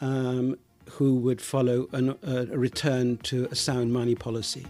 um, 0.00 0.56
who 0.90 1.16
would 1.16 1.40
follow 1.40 1.88
an, 1.92 2.16
a 2.22 2.56
return 2.56 3.18
to 3.18 3.48
a 3.50 3.56
sound 3.56 3.92
money 3.92 4.14
policy. 4.14 4.66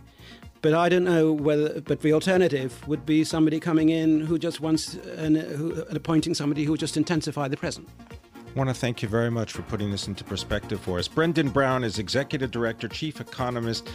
But 0.62 0.74
I 0.74 0.88
don't 0.88 1.04
know 1.04 1.32
whether. 1.32 1.80
But 1.80 2.00
the 2.00 2.12
alternative 2.12 2.86
would 2.88 3.06
be 3.06 3.24
somebody 3.24 3.60
coming 3.60 3.90
in 3.90 4.20
who 4.20 4.38
just 4.38 4.60
wants 4.60 4.94
and 4.94 5.36
who, 5.36 5.82
appointing 5.90 6.34
somebody 6.34 6.64
who 6.64 6.76
just 6.76 6.96
intensify 6.96 7.46
the 7.46 7.56
present. 7.56 7.88
Want 8.56 8.70
to 8.70 8.74
thank 8.74 9.02
you 9.02 9.08
very 9.08 9.30
much 9.30 9.52
for 9.52 9.60
putting 9.60 9.90
this 9.90 10.08
into 10.08 10.24
perspective 10.24 10.80
for 10.80 10.98
us. 10.98 11.08
Brendan 11.08 11.50
Brown 11.50 11.84
is 11.84 11.98
Executive 11.98 12.50
Director, 12.50 12.88
Chief 12.88 13.20
Economist, 13.20 13.86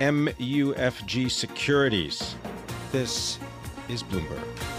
MUFG 0.00 1.30
Securities. 1.30 2.34
This 2.90 3.38
is 3.88 4.02
Bloomberg. 4.02 4.71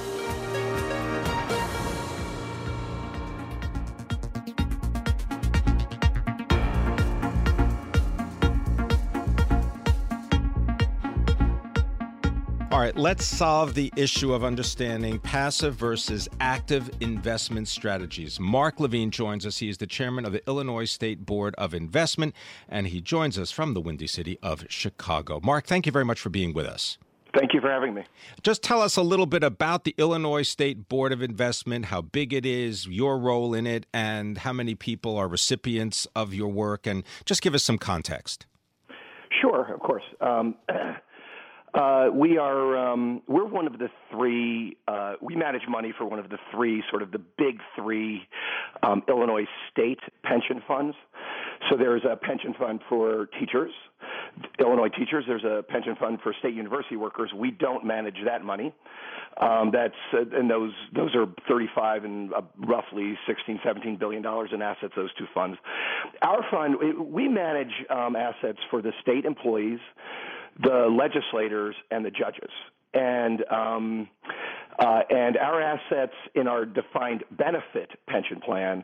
Right, 12.94 13.02
let's 13.02 13.26
solve 13.26 13.74
the 13.74 13.92
issue 13.96 14.34
of 14.34 14.44
understanding 14.44 15.18
passive 15.18 15.76
versus 15.76 16.30
active 16.40 16.92
investment 17.00 17.68
strategies. 17.68 18.40
Marc 18.40 18.80
Levine 18.80 19.10
joins 19.10 19.46
us. 19.48 19.58
He 19.58 19.70
is 19.70 19.80
the 19.80 19.88
chairman 19.88 20.26
of 20.26 20.32
the 20.32 20.48
Illinois 20.48 20.86
State 20.86 21.26
Board 21.26 21.56
of 21.58 21.74
Investment, 21.74 22.36
and 22.70 22.88
he 22.88 23.02
joins 23.02 23.40
us 23.40 23.52
from 23.52 23.74
the 23.74 23.82
Windy 23.82 24.06
City 24.06 24.38
of 24.44 24.66
Chicago. 24.70 25.40
Marc, 25.44 25.66
thank 25.66 25.86
you 25.86 25.92
very 25.92 26.06
much 26.06 26.20
for 26.20 26.30
being 26.30 26.54
with 26.54 26.68
us. 26.68 27.00
Thank 27.36 27.56
you 27.56 27.62
for 27.62 27.72
having 27.72 27.96
me. 27.96 28.04
Just 28.44 28.62
tell 28.62 28.80
us 28.82 28.96
a 28.96 29.02
little 29.02 29.26
bit 29.26 29.44
about 29.44 29.86
the 29.86 29.96
Illinois 29.98 30.44
State 30.44 30.88
Board 30.88 31.12
of 31.12 31.24
Investment, 31.24 31.86
how 31.86 32.02
big 32.02 32.32
it 32.32 32.46
is, 32.46 32.86
your 32.86 33.18
role 33.18 33.56
in 33.56 33.66
it, 33.66 33.88
and 33.92 34.40
how 34.40 34.54
many 34.54 34.76
people 34.76 35.18
are 35.18 35.28
recipients 35.28 36.06
of 36.16 36.34
your 36.34 36.50
work, 36.50 36.86
and 36.86 37.04
just 37.26 37.42
give 37.42 37.56
us 37.56 37.64
some 37.64 37.80
context. 37.80 38.46
Sure, 39.42 39.74
of 39.74 39.80
course. 39.80 40.04
Um, 40.22 40.56
Uh, 41.74 42.10
we 42.14 42.38
are 42.38 42.78
um, 42.78 43.22
we're 43.28 43.46
one 43.46 43.66
of 43.66 43.80
the 43.80 43.90
three. 44.12 44.78
Uh, 44.88 45.14
we 45.22 45.36
manage 45.36 45.64
money 45.68 45.92
for 45.98 46.06
one 46.06 46.20
of 46.20 46.30
the 46.30 46.38
three, 46.52 46.84
sort 46.92 47.02
of 47.02 47.12
the 47.12 47.22
big 47.38 47.60
three, 47.76 48.22
um, 48.84 49.02
Illinois 49.08 49.46
state 49.72 50.00
pension 50.24 50.62
funds. 50.68 50.96
So 51.70 51.78
there's 51.78 52.04
a 52.04 52.16
pension 52.16 52.54
fund 52.60 52.82
for 52.88 53.28
teachers, 53.40 53.72
Illinois 54.60 54.90
teachers. 54.90 55.24
There's 55.28 55.44
a 55.44 55.64
pension 55.68 55.96
fund 56.00 56.20
for 56.22 56.34
state 56.38 56.54
university 56.54 56.96
workers. 56.96 57.32
We 57.36 57.50
don't 57.50 57.84
manage 57.86 58.18
that 58.26 58.44
money. 58.44 58.72
Um, 59.42 59.72
that's 59.74 59.96
uh, 60.14 60.38
and 60.38 60.48
those 60.48 60.74
those 60.96 61.16
are 61.16 61.26
35 61.48 62.04
and 62.04 62.34
uh, 62.36 62.42
roughly 62.68 63.18
16, 63.26 63.62
17 63.66 63.98
billion 63.98 64.22
dollars 64.22 64.52
in 64.54 64.62
assets. 64.62 64.94
Those 64.96 65.14
two 65.16 65.26
funds. 65.34 65.58
Our 66.22 66.46
fund 66.52 66.76
we 67.00 67.28
manage 67.28 67.74
um, 67.90 68.16
assets 68.16 68.60
for 68.70 68.84
the 68.84 68.92
state 69.02 69.26
employees 69.26 69.80
the 70.62 70.88
legislators 70.90 71.76
and 71.92 72.06
the 72.06 72.12
judges. 72.12 72.52
And 72.94 73.44
um, 73.52 74.10
uh, 74.80 75.02
and 75.10 75.38
our 75.38 75.62
assets 75.62 76.14
in 76.36 76.48
our 76.48 76.66
defined 76.66 77.24
benefit 77.32 77.90
pension 78.08 78.40
plan 78.42 78.84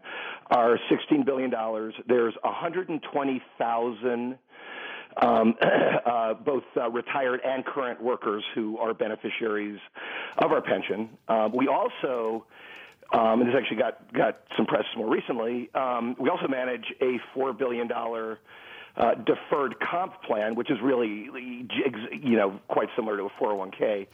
are 0.51 0.77
$16 0.91 1.25
billion. 1.25 1.51
There's 2.07 2.35
120,000 2.43 4.37
um, 5.21 5.55
uh, 6.05 6.33
both 6.35 6.63
uh, 6.77 6.89
retired 6.91 7.41
and 7.43 7.65
current 7.65 8.01
workers 8.01 8.43
who 8.53 8.77
are 8.77 8.93
beneficiaries 8.93 9.79
of 10.37 10.51
our 10.51 10.61
pension. 10.61 11.09
Um, 11.27 11.53
we 11.55 11.67
also 11.67 12.45
um, 13.11 13.41
and 13.41 13.49
this 13.49 13.55
actually 13.57 13.77
got, 13.77 14.13
got 14.13 14.41
some 14.55 14.67
press 14.67 14.83
more 14.95 15.09
recently. 15.09 15.69
Um, 15.73 16.15
we 16.19 16.29
also 16.29 16.47
manage 16.47 16.85
a 17.01 17.17
$4 17.35 17.57
billion 17.57 17.89
uh, 18.99 19.15
deferred 19.15 19.75
comp 19.79 20.21
plan, 20.23 20.55
which 20.55 20.69
is 20.69 20.77
really, 20.83 21.29
you 22.21 22.35
know, 22.35 22.59
quite 22.67 22.89
similar 22.95 23.17
to 23.17 23.23
a 23.23 23.29
401k, 23.41 24.07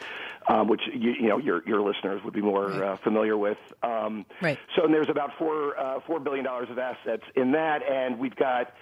um, 0.47 0.67
which 0.67 0.81
you, 0.93 1.11
you, 1.19 1.27
know 1.27 1.39
your 1.39 1.67
your 1.67 1.81
listeners 1.81 2.21
would 2.23 2.33
be 2.33 2.41
more 2.41 2.67
right. 2.67 2.81
uh, 2.81 2.97
familiar 2.97 3.35
with. 3.35 3.57
Um, 3.81 4.25
right. 4.41 4.59
So 4.75 4.87
there's 4.87 5.09
about 5.09 5.31
four 5.39 5.77
uh, 5.77 5.99
four 6.05 6.19
billion 6.19 6.45
dollars 6.45 6.69
of 6.69 6.77
assets 6.77 7.23
in 7.35 7.51
that, 7.53 7.81
and 7.83 8.19
we've 8.19 8.35
got. 8.35 8.73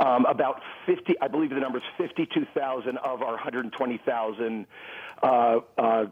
Um, 0.00 0.24
about 0.24 0.62
50, 0.86 1.16
I 1.20 1.28
believe 1.28 1.50
the 1.50 1.56
number 1.56 1.76
is 1.76 1.84
52,000 1.98 2.96
of 2.96 3.20
our 3.20 3.32
120,000 3.32 4.66
uh, 5.22 5.26
uh, 5.76 6.04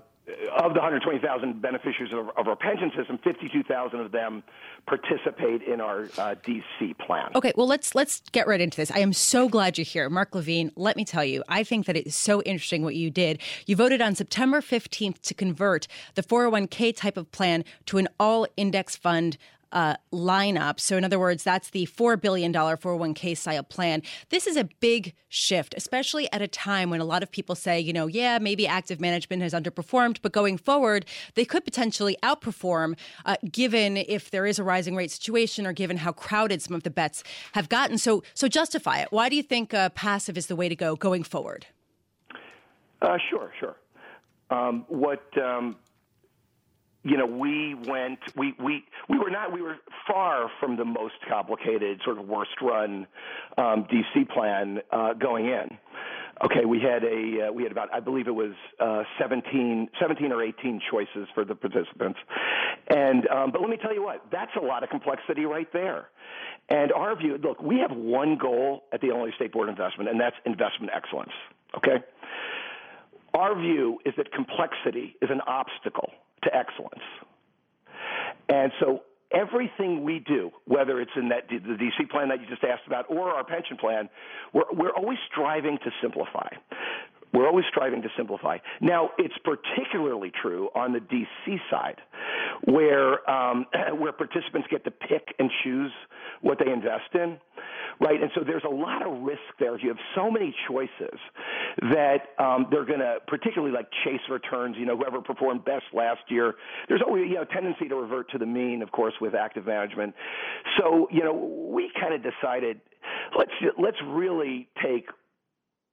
of 0.56 0.74
the 0.74 0.80
120,000 0.80 1.62
beneficiaries 1.62 2.12
of, 2.12 2.28
of, 2.36 2.48
our 2.48 2.56
pension 2.56 2.90
system, 2.96 3.18
52,000 3.22 4.00
of 4.00 4.12
them 4.12 4.42
participate 4.86 5.62
in 5.62 5.80
our 5.80 6.04
uh, 6.18 6.34
DC 6.46 6.96
plan. 6.98 7.30
Okay, 7.34 7.52
well 7.56 7.66
let's 7.66 7.94
let's 7.94 8.20
get 8.32 8.46
right 8.46 8.60
into 8.60 8.76
this. 8.76 8.90
I 8.90 9.00
am 9.00 9.12
so 9.12 9.48
glad 9.48 9.78
you're 9.78 9.84
here, 9.84 10.08
Marc 10.10 10.34
Levine. 10.34 10.72
Let 10.76 10.96
me 10.96 11.04
tell 11.04 11.24
you, 11.24 11.42
I 11.48 11.64
think 11.64 11.86
that 11.86 11.96
it 11.96 12.06
is 12.06 12.14
so 12.14 12.42
interesting 12.42 12.82
what 12.82 12.94
you 12.94 13.10
did. 13.10 13.40
You 13.66 13.76
voted 13.76 14.00
on 14.00 14.14
September 14.14 14.60
15th 14.60 15.20
to 15.22 15.34
convert 15.34 15.86
the 16.14 16.22
401k 16.22 16.96
type 16.96 17.16
of 17.16 17.30
plan 17.32 17.64
to 17.86 17.98
an 17.98 18.08
all 18.18 18.46
index 18.56 18.96
fund 18.96 19.36
uh, 19.72 19.94
lineup. 20.12 20.80
So, 20.80 20.96
in 20.96 21.04
other 21.04 21.18
words, 21.18 21.44
that's 21.44 21.70
the 21.70 21.86
$4 21.86 22.20
billion 22.20 22.52
401k 22.52 23.36
style 23.36 23.62
plan. 23.62 24.02
This 24.30 24.46
is 24.46 24.56
a 24.56 24.64
big 24.64 25.14
shift, 25.28 25.74
especially 25.76 26.30
at 26.32 26.42
a 26.42 26.48
time 26.48 26.90
when 26.90 27.00
a 27.00 27.04
lot 27.04 27.22
of 27.22 27.30
people 27.30 27.54
say, 27.54 27.78
you 27.78 27.92
know, 27.92 28.06
yeah, 28.06 28.38
maybe 28.38 28.66
active 28.66 29.00
management 29.00 29.42
has 29.42 29.52
underperformed, 29.52 30.18
but 30.22 30.32
going 30.32 30.58
forward, 30.58 31.06
they 31.34 31.44
could 31.44 31.64
potentially 31.64 32.16
outperform 32.22 32.96
uh, 33.24 33.36
given 33.50 33.96
if 33.96 34.30
there 34.30 34.46
is 34.46 34.58
a 34.58 34.64
rising 34.64 34.96
rate 34.96 35.10
situation 35.10 35.66
or 35.66 35.72
given 35.72 35.98
how 35.98 36.12
crowded 36.12 36.60
some 36.62 36.74
of 36.74 36.82
the 36.82 36.90
bets 36.90 37.22
have 37.52 37.68
gotten. 37.68 37.98
So, 37.98 38.22
so 38.34 38.48
justify 38.48 39.00
it. 39.00 39.08
Why 39.10 39.28
do 39.28 39.36
you 39.36 39.42
think 39.42 39.72
uh, 39.72 39.90
passive 39.90 40.36
is 40.36 40.46
the 40.46 40.56
way 40.56 40.68
to 40.68 40.76
go 40.76 40.96
going 40.96 41.22
forward? 41.22 41.66
Uh, 43.02 43.16
sure, 43.30 43.52
sure. 43.58 43.76
Um, 44.50 44.84
what 44.88 45.22
um, 45.38 45.76
you 47.02 47.16
know, 47.16 47.26
we 47.26 47.74
went, 47.74 48.18
we, 48.36 48.54
we, 48.62 48.84
we 49.08 49.18
were 49.18 49.30
not, 49.30 49.52
we 49.52 49.62
were 49.62 49.76
far 50.06 50.50
from 50.60 50.76
the 50.76 50.84
most 50.84 51.14
complicated, 51.28 52.00
sort 52.04 52.18
of 52.18 52.28
worst 52.28 52.50
run 52.60 53.06
um, 53.56 53.86
DC 53.90 54.28
plan 54.28 54.80
uh, 54.92 55.14
going 55.14 55.46
in. 55.46 55.78
Okay, 56.44 56.64
we 56.64 56.80
had 56.80 57.04
a, 57.04 57.48
uh, 57.48 57.52
we 57.52 57.62
had 57.62 57.72
about, 57.72 57.92
I 57.92 58.00
believe 58.00 58.26
it 58.26 58.34
was 58.34 58.52
uh, 58.80 59.02
17, 59.18 59.88
17 60.00 60.32
or 60.32 60.42
18 60.42 60.80
choices 60.90 61.28
for 61.34 61.44
the 61.44 61.54
participants. 61.54 62.18
And, 62.88 63.28
um, 63.28 63.50
but 63.50 63.60
let 63.60 63.68
me 63.68 63.76
tell 63.76 63.94
you 63.94 64.02
what, 64.02 64.24
that's 64.32 64.52
a 64.60 64.64
lot 64.64 64.82
of 64.82 64.90
complexity 64.90 65.44
right 65.44 65.70
there. 65.72 66.08
And 66.68 66.92
our 66.92 67.16
view, 67.16 67.38
look, 67.42 67.62
we 67.62 67.78
have 67.78 67.96
one 67.96 68.38
goal 68.38 68.84
at 68.92 69.00
the 69.00 69.08
Illinois 69.08 69.34
State 69.36 69.52
Board 69.52 69.68
of 69.68 69.76
Investment, 69.76 70.08
and 70.08 70.18
that's 70.20 70.36
investment 70.46 70.92
excellence. 70.94 71.32
Okay? 71.76 72.04
Our 73.34 73.58
view 73.58 73.98
is 74.06 74.14
that 74.16 74.32
complexity 74.32 75.16
is 75.20 75.30
an 75.30 75.40
obstacle 75.46 76.10
to 76.44 76.54
excellence. 76.54 77.02
And 78.48 78.72
so 78.80 79.02
everything 79.32 80.04
we 80.04 80.18
do, 80.18 80.50
whether 80.66 81.00
it's 81.00 81.12
in 81.16 81.28
that 81.28 81.48
the 81.48 81.58
DC 81.58 82.10
plan 82.10 82.28
that 82.28 82.40
you 82.40 82.46
just 82.46 82.64
asked 82.64 82.86
about 82.86 83.06
or 83.08 83.30
our 83.30 83.44
pension 83.44 83.76
plan, 83.76 84.08
we're, 84.52 84.64
we're 84.72 84.92
always 84.92 85.18
striving 85.30 85.78
to 85.84 85.90
simplify. 86.02 86.48
We're 87.32 87.46
always 87.46 87.64
striving 87.70 88.02
to 88.02 88.08
simplify. 88.16 88.58
Now, 88.80 89.10
it's 89.16 89.34
particularly 89.44 90.32
true 90.42 90.68
on 90.74 90.92
the 90.92 90.98
DC 90.98 91.58
side, 91.70 92.00
where 92.64 93.28
um, 93.30 93.66
where 93.98 94.12
participants 94.12 94.66
get 94.68 94.82
to 94.84 94.90
pick 94.90 95.34
and 95.38 95.48
choose 95.62 95.92
what 96.40 96.58
they 96.58 96.72
invest 96.72 97.14
in 97.14 97.38
right? 98.00 98.20
And 98.20 98.30
so 98.34 98.42
there's 98.44 98.64
a 98.64 98.74
lot 98.74 99.06
of 99.06 99.22
risk 99.22 99.40
there. 99.58 99.78
You 99.78 99.88
have 99.88 99.98
so 100.14 100.30
many 100.30 100.54
choices 100.68 101.18
that 101.80 102.28
um, 102.38 102.66
they're 102.70 102.84
going 102.84 103.00
to, 103.00 103.16
particularly 103.26 103.72
like 103.72 103.88
chase 104.04 104.20
returns. 104.28 104.76
You 104.78 104.86
know, 104.86 104.96
whoever 104.96 105.20
performed 105.20 105.64
best 105.64 105.84
last 105.92 106.20
year, 106.28 106.54
there's 106.88 107.02
always 107.06 107.24
you 107.28 107.34
know 107.34 107.44
tendency 107.44 107.88
to 107.88 107.96
revert 107.96 108.30
to 108.30 108.38
the 108.38 108.46
mean, 108.46 108.82
of 108.82 108.92
course, 108.92 109.14
with 109.20 109.34
active 109.34 109.66
management. 109.66 110.14
So 110.78 111.08
you 111.10 111.24
know, 111.24 111.32
we 111.34 111.90
kind 111.98 112.14
of 112.14 112.22
decided 112.22 112.80
let's 113.36 113.50
let's 113.78 113.96
really 114.06 114.68
take 114.82 115.06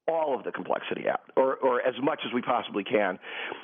all 0.08 0.38
of 0.38 0.43
the 0.43 0.52
complexity 0.52 1.08
out, 1.10 1.22
or, 1.36 1.56
or 1.56 1.82
as 1.82 1.96
much 2.02 2.20
as 2.26 2.34
we 2.34 2.41
possibly 2.41 2.84
can. 2.84 3.20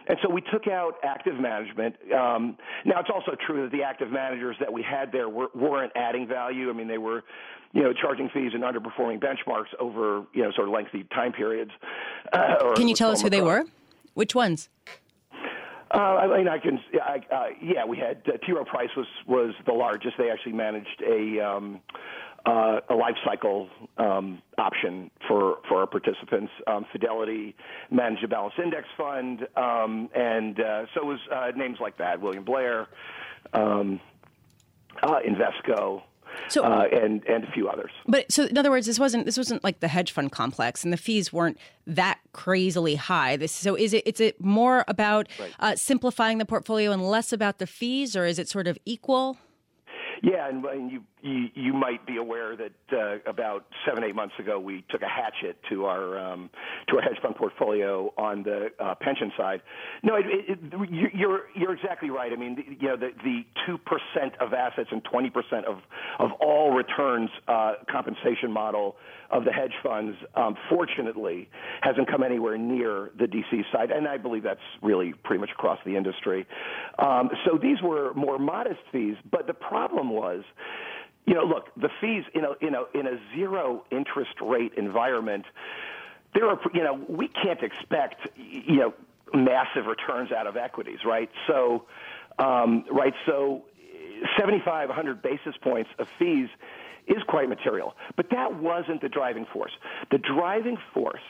And 0.08 0.17
so 0.21 0.29
we 0.29 0.41
took 0.41 0.67
out 0.67 0.95
active 1.03 1.39
management. 1.39 1.95
Um, 2.13 2.58
now, 2.86 2.99
it's 2.99 3.10
also 3.13 3.32
true 3.47 3.63
that 3.63 3.71
the 3.71 3.84
active 3.84 4.12
managers 4.12 4.56
that 4.60 4.71
we 4.71 4.84
had 4.84 5.12
there 5.12 5.29
were, 5.29 5.47
weren't 5.56 5.91
adding 5.95 6.27
value. 6.27 6.69
I 6.69 6.73
mean, 6.73 6.88
they 6.88 6.97
were, 6.97 7.23
you 7.71 7.84
know, 7.84 7.93
charging 7.93 8.29
fees 8.29 8.51
and 8.53 8.63
underperforming 8.63 9.21
benchmarks 9.21 9.73
over, 9.79 10.25
you 10.34 10.43
know, 10.43 10.51
sort 10.51 10.67
of 10.67 10.73
lengthy 10.73 11.03
time 11.15 11.32
periods. 11.32 11.71
Uh, 12.32 12.73
Can 12.75 12.88
you 12.88 12.95
tell 12.95 13.12
us 13.12 13.21
who 13.21 13.29
they 13.29 13.41
were? 13.41 13.63
Which 14.13 14.36
ones? 14.36 14.69
Uh, 15.93 15.97
I 15.97 16.38
mean, 16.38 16.47
I 16.47 16.58
can. 16.58 16.79
I, 16.99 17.21
uh, 17.32 17.45
yeah, 17.62 17.86
we 17.86 17.97
had 17.97 18.23
uh, 18.27 18.38
T. 18.43 18.51
Rowe 18.51 18.65
Price 18.65 18.89
was 18.97 19.06
was 19.27 19.53
the 19.67 19.73
largest. 19.73 20.15
They 20.17 20.32
actually 20.32 20.53
managed 20.53 21.03
a 21.08 21.39
um, 21.39 21.82
uh, 22.45 22.79
a 22.89 22.93
life 22.95 23.15
cycle 23.25 23.69
um, 23.97 24.41
option 24.58 25.10
for, 25.27 25.60
for 25.69 25.79
our 25.82 25.88
participants. 25.88 26.51
Um, 26.67 26.86
Fidelity 26.91 27.56
managed 27.89 28.23
a 28.23 28.27
balanced 28.27 28.60
index 28.60 28.88
fund, 28.97 29.47
um, 29.56 30.10
and 30.13 30.60
uh, 30.60 30.86
so 30.93 31.06
was 31.06 31.19
uh, 31.34 31.51
names 31.56 31.77
like 31.79 31.97
that, 31.99 32.19
William 32.21 32.43
Blair. 32.43 32.88
Um, 33.53 33.99
uh, 35.01 35.19
Invesco, 35.25 36.01
So- 36.49 36.63
uh, 36.63 36.86
and 36.91 37.25
and 37.25 37.43
a 37.43 37.51
few 37.51 37.67
others. 37.67 37.91
But 38.08 38.32
so 38.32 38.43
in 38.45 38.58
other 38.58 38.69
words, 38.69 38.86
this 38.88 38.99
wasn't 38.99 39.25
this 39.25 39.38
wasn't 39.38 39.63
like 39.63 39.79
the 39.79 39.88
hedge 39.88 40.12
fund 40.12 40.32
complex, 40.32 40.84
and 40.84 40.91
the 40.93 40.97
fees 40.97 41.32
weren't 41.34 41.58
that 41.88 42.19
crazily 42.32 42.95
high. 42.95 43.38
This 43.38 43.51
so 43.51 43.75
is 43.75 43.93
it? 43.93 44.06
Is 44.06 44.19
it 44.19 44.39
more 44.41 44.84
about 44.88 45.27
uh, 45.60 45.75
simplifying 45.75 46.38
the 46.38 46.45
portfolio 46.45 46.91
and 46.91 47.01
less 47.08 47.34
about 47.34 47.58
the 47.60 47.67
fees, 47.67 48.15
or 48.15 48.25
is 48.25 48.38
it 48.38 48.47
sort 48.49 48.67
of 48.67 48.77
equal? 48.86 49.38
Yeah, 50.23 50.47
and, 50.47 50.63
and 50.63 50.89
you, 50.89 51.03
you 51.21 51.47
you 51.53 51.73
might 51.73 52.07
be 52.07 52.15
aware 52.15 52.55
that 52.55 52.71
uh, 52.93 53.29
about 53.29 53.65
seven 53.86 54.05
eight 54.05 54.15
months 54.15 54.36
ago 54.39 54.57
we 54.57 54.86
took 54.89 55.01
a 55.01 55.07
hatchet 55.07 55.57
to 55.69 55.83
our 55.83 56.17
um, 56.17 56.49
to 56.88 56.95
our 56.95 57.01
hedge 57.01 57.17
fund 57.21 57.36
portfolio 57.36 58.13
on 58.17 58.41
the 58.41 58.69
uh, 58.79 58.95
pension 59.01 59.33
side. 59.38 59.62
No, 60.01 60.15
it, 60.15 60.25
it, 60.25 60.59
it, 60.62 61.13
you're 61.13 61.41
you're 61.55 61.73
exactly 61.73 62.09
right. 62.09 62.31
I 62.31 62.38
mean, 62.38 62.55
the, 62.55 62.63
you 62.79 62.88
know, 62.88 62.95
the 62.95 63.09
the 63.21 63.41
two 63.65 63.77
percent 63.77 64.33
of 64.39 64.53
assets 64.53 64.88
and 64.93 65.03
twenty 65.03 65.29
percent 65.29 65.65
of 65.65 65.79
of 66.19 66.31
all 66.39 66.71
returns 66.71 67.29
uh, 67.49 67.73
compensation 67.91 68.49
model 68.49 68.95
of 69.33 69.45
the 69.45 69.51
hedge 69.51 69.73
funds, 69.81 70.15
um, 70.35 70.55
fortunately, 70.69 71.49
hasn't 71.81 72.07
come 72.09 72.23
anywhere 72.23 72.57
near 72.57 73.09
the 73.17 73.25
DC 73.25 73.63
side, 73.71 73.89
and 73.89 74.07
I 74.07 74.17
believe 74.17 74.43
that's 74.43 74.59
really 74.81 75.13
pretty 75.23 75.41
much 75.41 75.49
across 75.51 75.79
the 75.85 75.97
industry. 75.97 76.45
Um, 76.99 77.31
so 77.43 77.57
these 77.57 77.81
were 77.81 78.13
more 78.13 78.37
modest 78.37 78.81
fees, 78.91 79.15
but 79.31 79.47
the 79.47 79.53
problem 79.53 80.11
was, 80.11 80.43
you 81.25 81.33
know, 81.33 81.43
look, 81.45 81.73
the 81.75 81.89
fees 81.99 82.23
in 82.35 82.45
a 82.45 82.51
in 82.65 82.75
a 82.75 82.83
in 82.97 83.07
a 83.07 83.19
zero 83.35 83.83
interest 83.91 84.35
rate 84.39 84.73
environment, 84.77 85.45
there 86.35 86.47
are 86.47 86.59
you 86.73 86.83
know 86.83 86.93
we 87.09 87.27
can't 87.27 87.63
expect 87.63 88.27
you 88.35 88.77
know 88.77 88.93
massive 89.33 89.87
returns 89.87 90.31
out 90.31 90.45
of 90.45 90.57
equities, 90.57 90.99
right? 91.05 91.29
So, 91.47 91.85
um, 92.37 92.85
right, 92.91 93.13
so 93.25 93.63
75, 94.37 94.89
100 94.89 95.21
basis 95.21 95.55
points 95.61 95.89
of 95.97 96.07
fees 96.19 96.49
is 97.07 97.21
quite 97.27 97.49
material. 97.49 97.95
But 98.15 98.29
that 98.31 98.61
wasn't 98.61 99.01
the 99.01 99.09
driving 99.09 99.45
force. 99.51 99.71
The 100.11 100.17
driving 100.17 100.77
force 100.93 101.21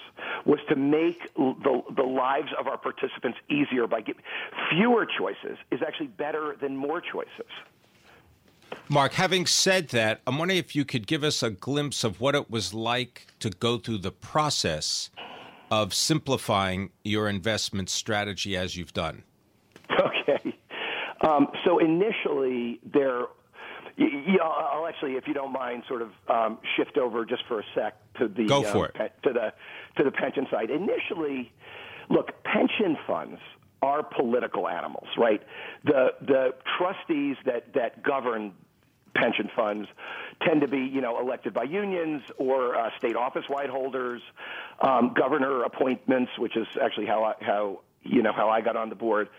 was 0.46 0.60
to 0.70 0.76
make 0.76 1.34
the, 1.36 1.82
the 1.96 2.04
lives 2.04 2.50
of 2.60 2.68
our 2.68 2.78
participants 2.78 3.40
easier 3.50 3.88
by 3.88 4.02
giving 4.02 4.24
fewer 4.70 5.06
choices 5.06 5.58
is 5.72 5.82
actually 5.86 6.08
better 6.08 6.56
than 6.62 6.78
more 6.78 7.02
choices. 7.02 7.52
Marc, 8.90 9.14
having 9.14 9.46
said 9.46 9.90
that, 9.90 10.22
I'm 10.26 10.38
wondering 10.38 10.60
if 10.60 10.76
you 10.76 10.86
could 10.86 11.08
give 11.08 11.24
us 11.24 11.44
a 11.44 11.50
glimpse 11.50 12.04
of 12.04 12.20
what 12.20 12.36
it 12.36 12.50
was 12.50 12.74
like 12.74 13.28
to 13.40 13.50
go 13.50 13.78
through 13.78 14.00
the 14.00 14.12
process 14.12 15.10
of 15.72 15.94
simplifying 15.94 16.92
your 17.04 17.28
investment 17.30 17.90
strategy 17.90 18.56
as 18.58 18.76
you've 18.76 18.94
done. 18.94 19.24
Okay. 20.00 20.56
Um, 21.28 21.48
so 21.66 21.80
initially, 21.80 22.80
there. 22.94 23.24
Yeah, 23.98 24.42
I'll 24.44 24.88
actually, 24.88 25.14
if 25.14 25.28
you 25.28 25.34
don't 25.34 25.52
mind, 25.54 25.84
sort 25.88 26.02
of 26.02 26.10
um, 26.30 26.58
shift 26.76 26.98
over 26.98 27.26
just 27.26 27.44
for 27.48 27.60
a 27.60 27.64
sec 27.76 27.96
to 28.16 28.28
the 28.28 28.46
Go 28.46 28.64
for 28.64 28.92
uh, 29.00 29.06
it. 29.06 29.14
to 29.24 29.34
the 29.34 29.54
to 29.98 30.04
the 30.04 30.12
pension 30.12 30.48
side. 30.50 30.70
Initially, 30.70 31.52
look, 32.10 32.44
pension 32.44 32.98
funds 33.06 33.40
are 33.82 34.02
political 34.02 34.68
animals, 34.68 35.08
right? 35.18 35.42
The 35.84 36.14
the 36.22 36.56
trustees 36.78 37.38
that 37.46 37.74
that 37.74 38.02
govern 38.02 38.54
pension 39.14 39.50
funds 39.56 39.88
tend 40.42 40.62
to 40.62 40.68
be, 40.68 40.80
you 40.80 41.02
know, 41.02 41.20
elected 41.20 41.54
by 41.54 41.64
unions 41.64 42.24
or 42.38 42.76
uh, 42.76 42.90
state 42.98 43.16
office 43.16 43.44
wide 43.50 43.70
holders, 43.70 44.22
um, 44.82 45.14
governor 45.16 45.64
appointments, 45.64 46.32
which 46.40 46.58
is 46.58 46.68
actually 46.82 47.06
how 47.06 47.24
I, 47.24 47.34
how 47.42 47.82
you 48.02 48.22
know 48.22 48.34
how 48.34 48.50
I 48.50 48.62
got 48.62 48.76
on 48.76 48.90
the 48.90 48.96
board. 48.96 49.30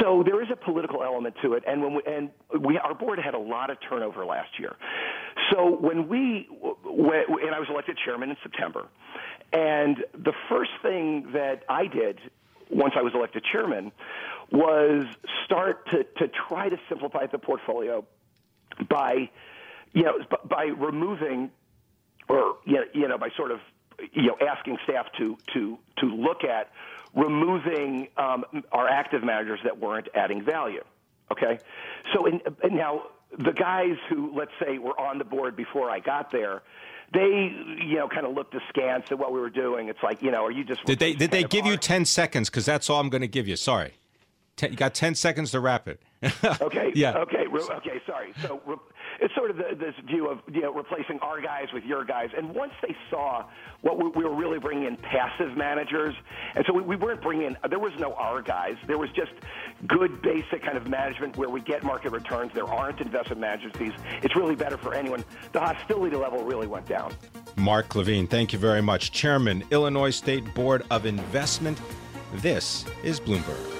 So 0.00 0.22
there 0.24 0.42
is 0.42 0.48
a 0.50 0.56
political 0.56 1.02
element 1.02 1.34
to 1.42 1.54
it, 1.54 1.64
and 1.66 1.82
when 1.82 1.94
we, 1.94 2.02
and 2.06 2.30
we 2.58 2.78
our 2.78 2.94
board 2.94 3.18
had 3.18 3.34
a 3.34 3.38
lot 3.38 3.70
of 3.70 3.78
turnover 3.88 4.24
last 4.24 4.58
year. 4.58 4.76
So 5.50 5.76
when 5.76 6.08
we 6.08 6.48
and 6.92 7.54
I 7.54 7.58
was 7.58 7.68
elected 7.70 7.98
chairman 8.04 8.30
in 8.30 8.36
September, 8.42 8.88
and 9.52 10.04
the 10.12 10.32
first 10.48 10.70
thing 10.82 11.32
that 11.32 11.64
I 11.68 11.86
did 11.86 12.20
once 12.70 12.94
I 12.96 13.02
was 13.02 13.14
elected 13.14 13.44
chairman 13.50 13.92
was 14.52 15.04
start 15.44 15.88
to 15.90 16.04
to 16.18 16.28
try 16.48 16.68
to 16.68 16.78
simplify 16.88 17.26
the 17.26 17.38
portfolio 17.38 18.04
by 18.88 19.30
you 19.92 20.02
know 20.02 20.18
by 20.48 20.64
removing 20.64 21.50
or 22.28 22.56
you 22.64 23.08
know 23.08 23.18
by 23.18 23.30
sort 23.36 23.50
of 23.50 23.60
you 24.12 24.26
know 24.26 24.36
asking 24.46 24.78
staff 24.84 25.06
to 25.18 25.36
to 25.54 25.78
to 25.98 26.06
look 26.06 26.44
at 26.44 26.70
removing 27.14 28.08
um, 28.16 28.44
our 28.72 28.88
active 28.88 29.22
managers 29.22 29.60
that 29.64 29.78
weren't 29.78 30.08
adding 30.14 30.42
value. 30.44 30.84
Okay, 31.32 31.58
so 32.12 32.26
in, 32.26 32.40
and 32.62 32.74
now 32.74 33.02
the 33.38 33.52
guys 33.52 33.96
who 34.08 34.32
let's 34.36 34.50
say 34.62 34.78
were 34.78 34.98
on 34.98 35.18
the 35.18 35.24
board 35.24 35.56
before 35.56 35.90
I 35.90 36.00
got 36.00 36.30
there. 36.32 36.62
They, 37.12 37.52
you 37.84 37.96
know, 37.96 38.06
kind 38.08 38.24
of 38.24 38.34
looked 38.34 38.54
askance 38.54 39.10
at 39.10 39.18
what 39.18 39.32
we 39.32 39.40
were 39.40 39.50
doing. 39.50 39.88
It's 39.88 40.00
like, 40.00 40.22
you 40.22 40.30
know, 40.30 40.44
are 40.44 40.50
you 40.52 40.62
just 40.62 40.84
Did 40.84 41.00
they 41.00 41.12
did 41.12 41.32
they 41.32 41.42
give 41.42 41.66
you 41.66 41.76
10 41.76 42.04
seconds 42.04 42.48
cuz 42.48 42.64
that's 42.64 42.88
all 42.88 43.00
I'm 43.00 43.08
going 43.08 43.22
to 43.22 43.26
give 43.26 43.48
you. 43.48 43.56
Sorry. 43.56 43.94
Ten, 44.54 44.70
you 44.70 44.76
got 44.76 44.94
10 44.94 45.16
seconds 45.16 45.50
to 45.50 45.58
wrap 45.58 45.88
it. 45.88 46.00
Okay. 46.60 46.92
Yeah. 46.94 47.18
Okay. 47.18 47.48
re- 47.48 47.62
Okay. 47.62 48.00
Sorry. 48.06 48.32
So 48.42 48.60
re- 48.64 48.76
it's 49.20 49.34
sort 49.34 49.50
of 49.50 49.56
the, 49.58 49.76
this 49.76 49.94
view 50.06 50.28
of 50.28 50.40
you 50.50 50.62
know 50.62 50.72
replacing 50.72 51.18
our 51.20 51.40
guys 51.40 51.66
with 51.72 51.84
your 51.84 52.04
guys, 52.04 52.30
and 52.36 52.54
once 52.54 52.72
they 52.82 52.96
saw 53.10 53.44
what 53.82 53.98
we, 53.98 54.08
we 54.10 54.24
were 54.24 54.34
really 54.34 54.58
bringing 54.58 54.84
in 54.86 54.96
passive 54.96 55.56
managers, 55.56 56.14
and 56.54 56.64
so 56.66 56.72
we, 56.72 56.82
we 56.82 56.96
weren't 56.96 57.22
bringing 57.22 57.46
in. 57.46 57.56
There 57.68 57.78
was 57.78 57.92
no 57.98 58.14
our 58.14 58.42
guys. 58.42 58.76
There 58.86 58.98
was 58.98 59.10
just 59.10 59.32
good 59.86 60.22
basic 60.22 60.62
kind 60.62 60.76
of 60.76 60.88
management 60.88 61.36
where 61.36 61.50
we 61.50 61.60
get 61.60 61.82
market 61.82 62.12
returns. 62.12 62.52
There 62.54 62.64
aren't 62.64 63.00
investment 63.00 63.40
management 63.40 63.76
fees. 63.76 63.92
It's 64.22 64.34
really 64.34 64.56
better 64.56 64.76
for 64.76 64.94
anyone. 64.94 65.24
The 65.52 65.60
hostility 65.60 66.16
level 66.16 66.44
really 66.44 66.66
went 66.66 66.86
down. 66.86 67.12
Marc 67.56 67.94
Levine, 67.94 68.26
thank 68.26 68.52
you 68.52 68.58
very 68.58 68.82
much. 68.82 69.12
Chairman, 69.12 69.64
Illinois 69.70 70.10
State 70.10 70.54
Board 70.54 70.84
of 70.90 71.04
Investment. 71.04 71.80
This 72.34 72.84
is 73.02 73.20
Bloomberg. 73.20 73.79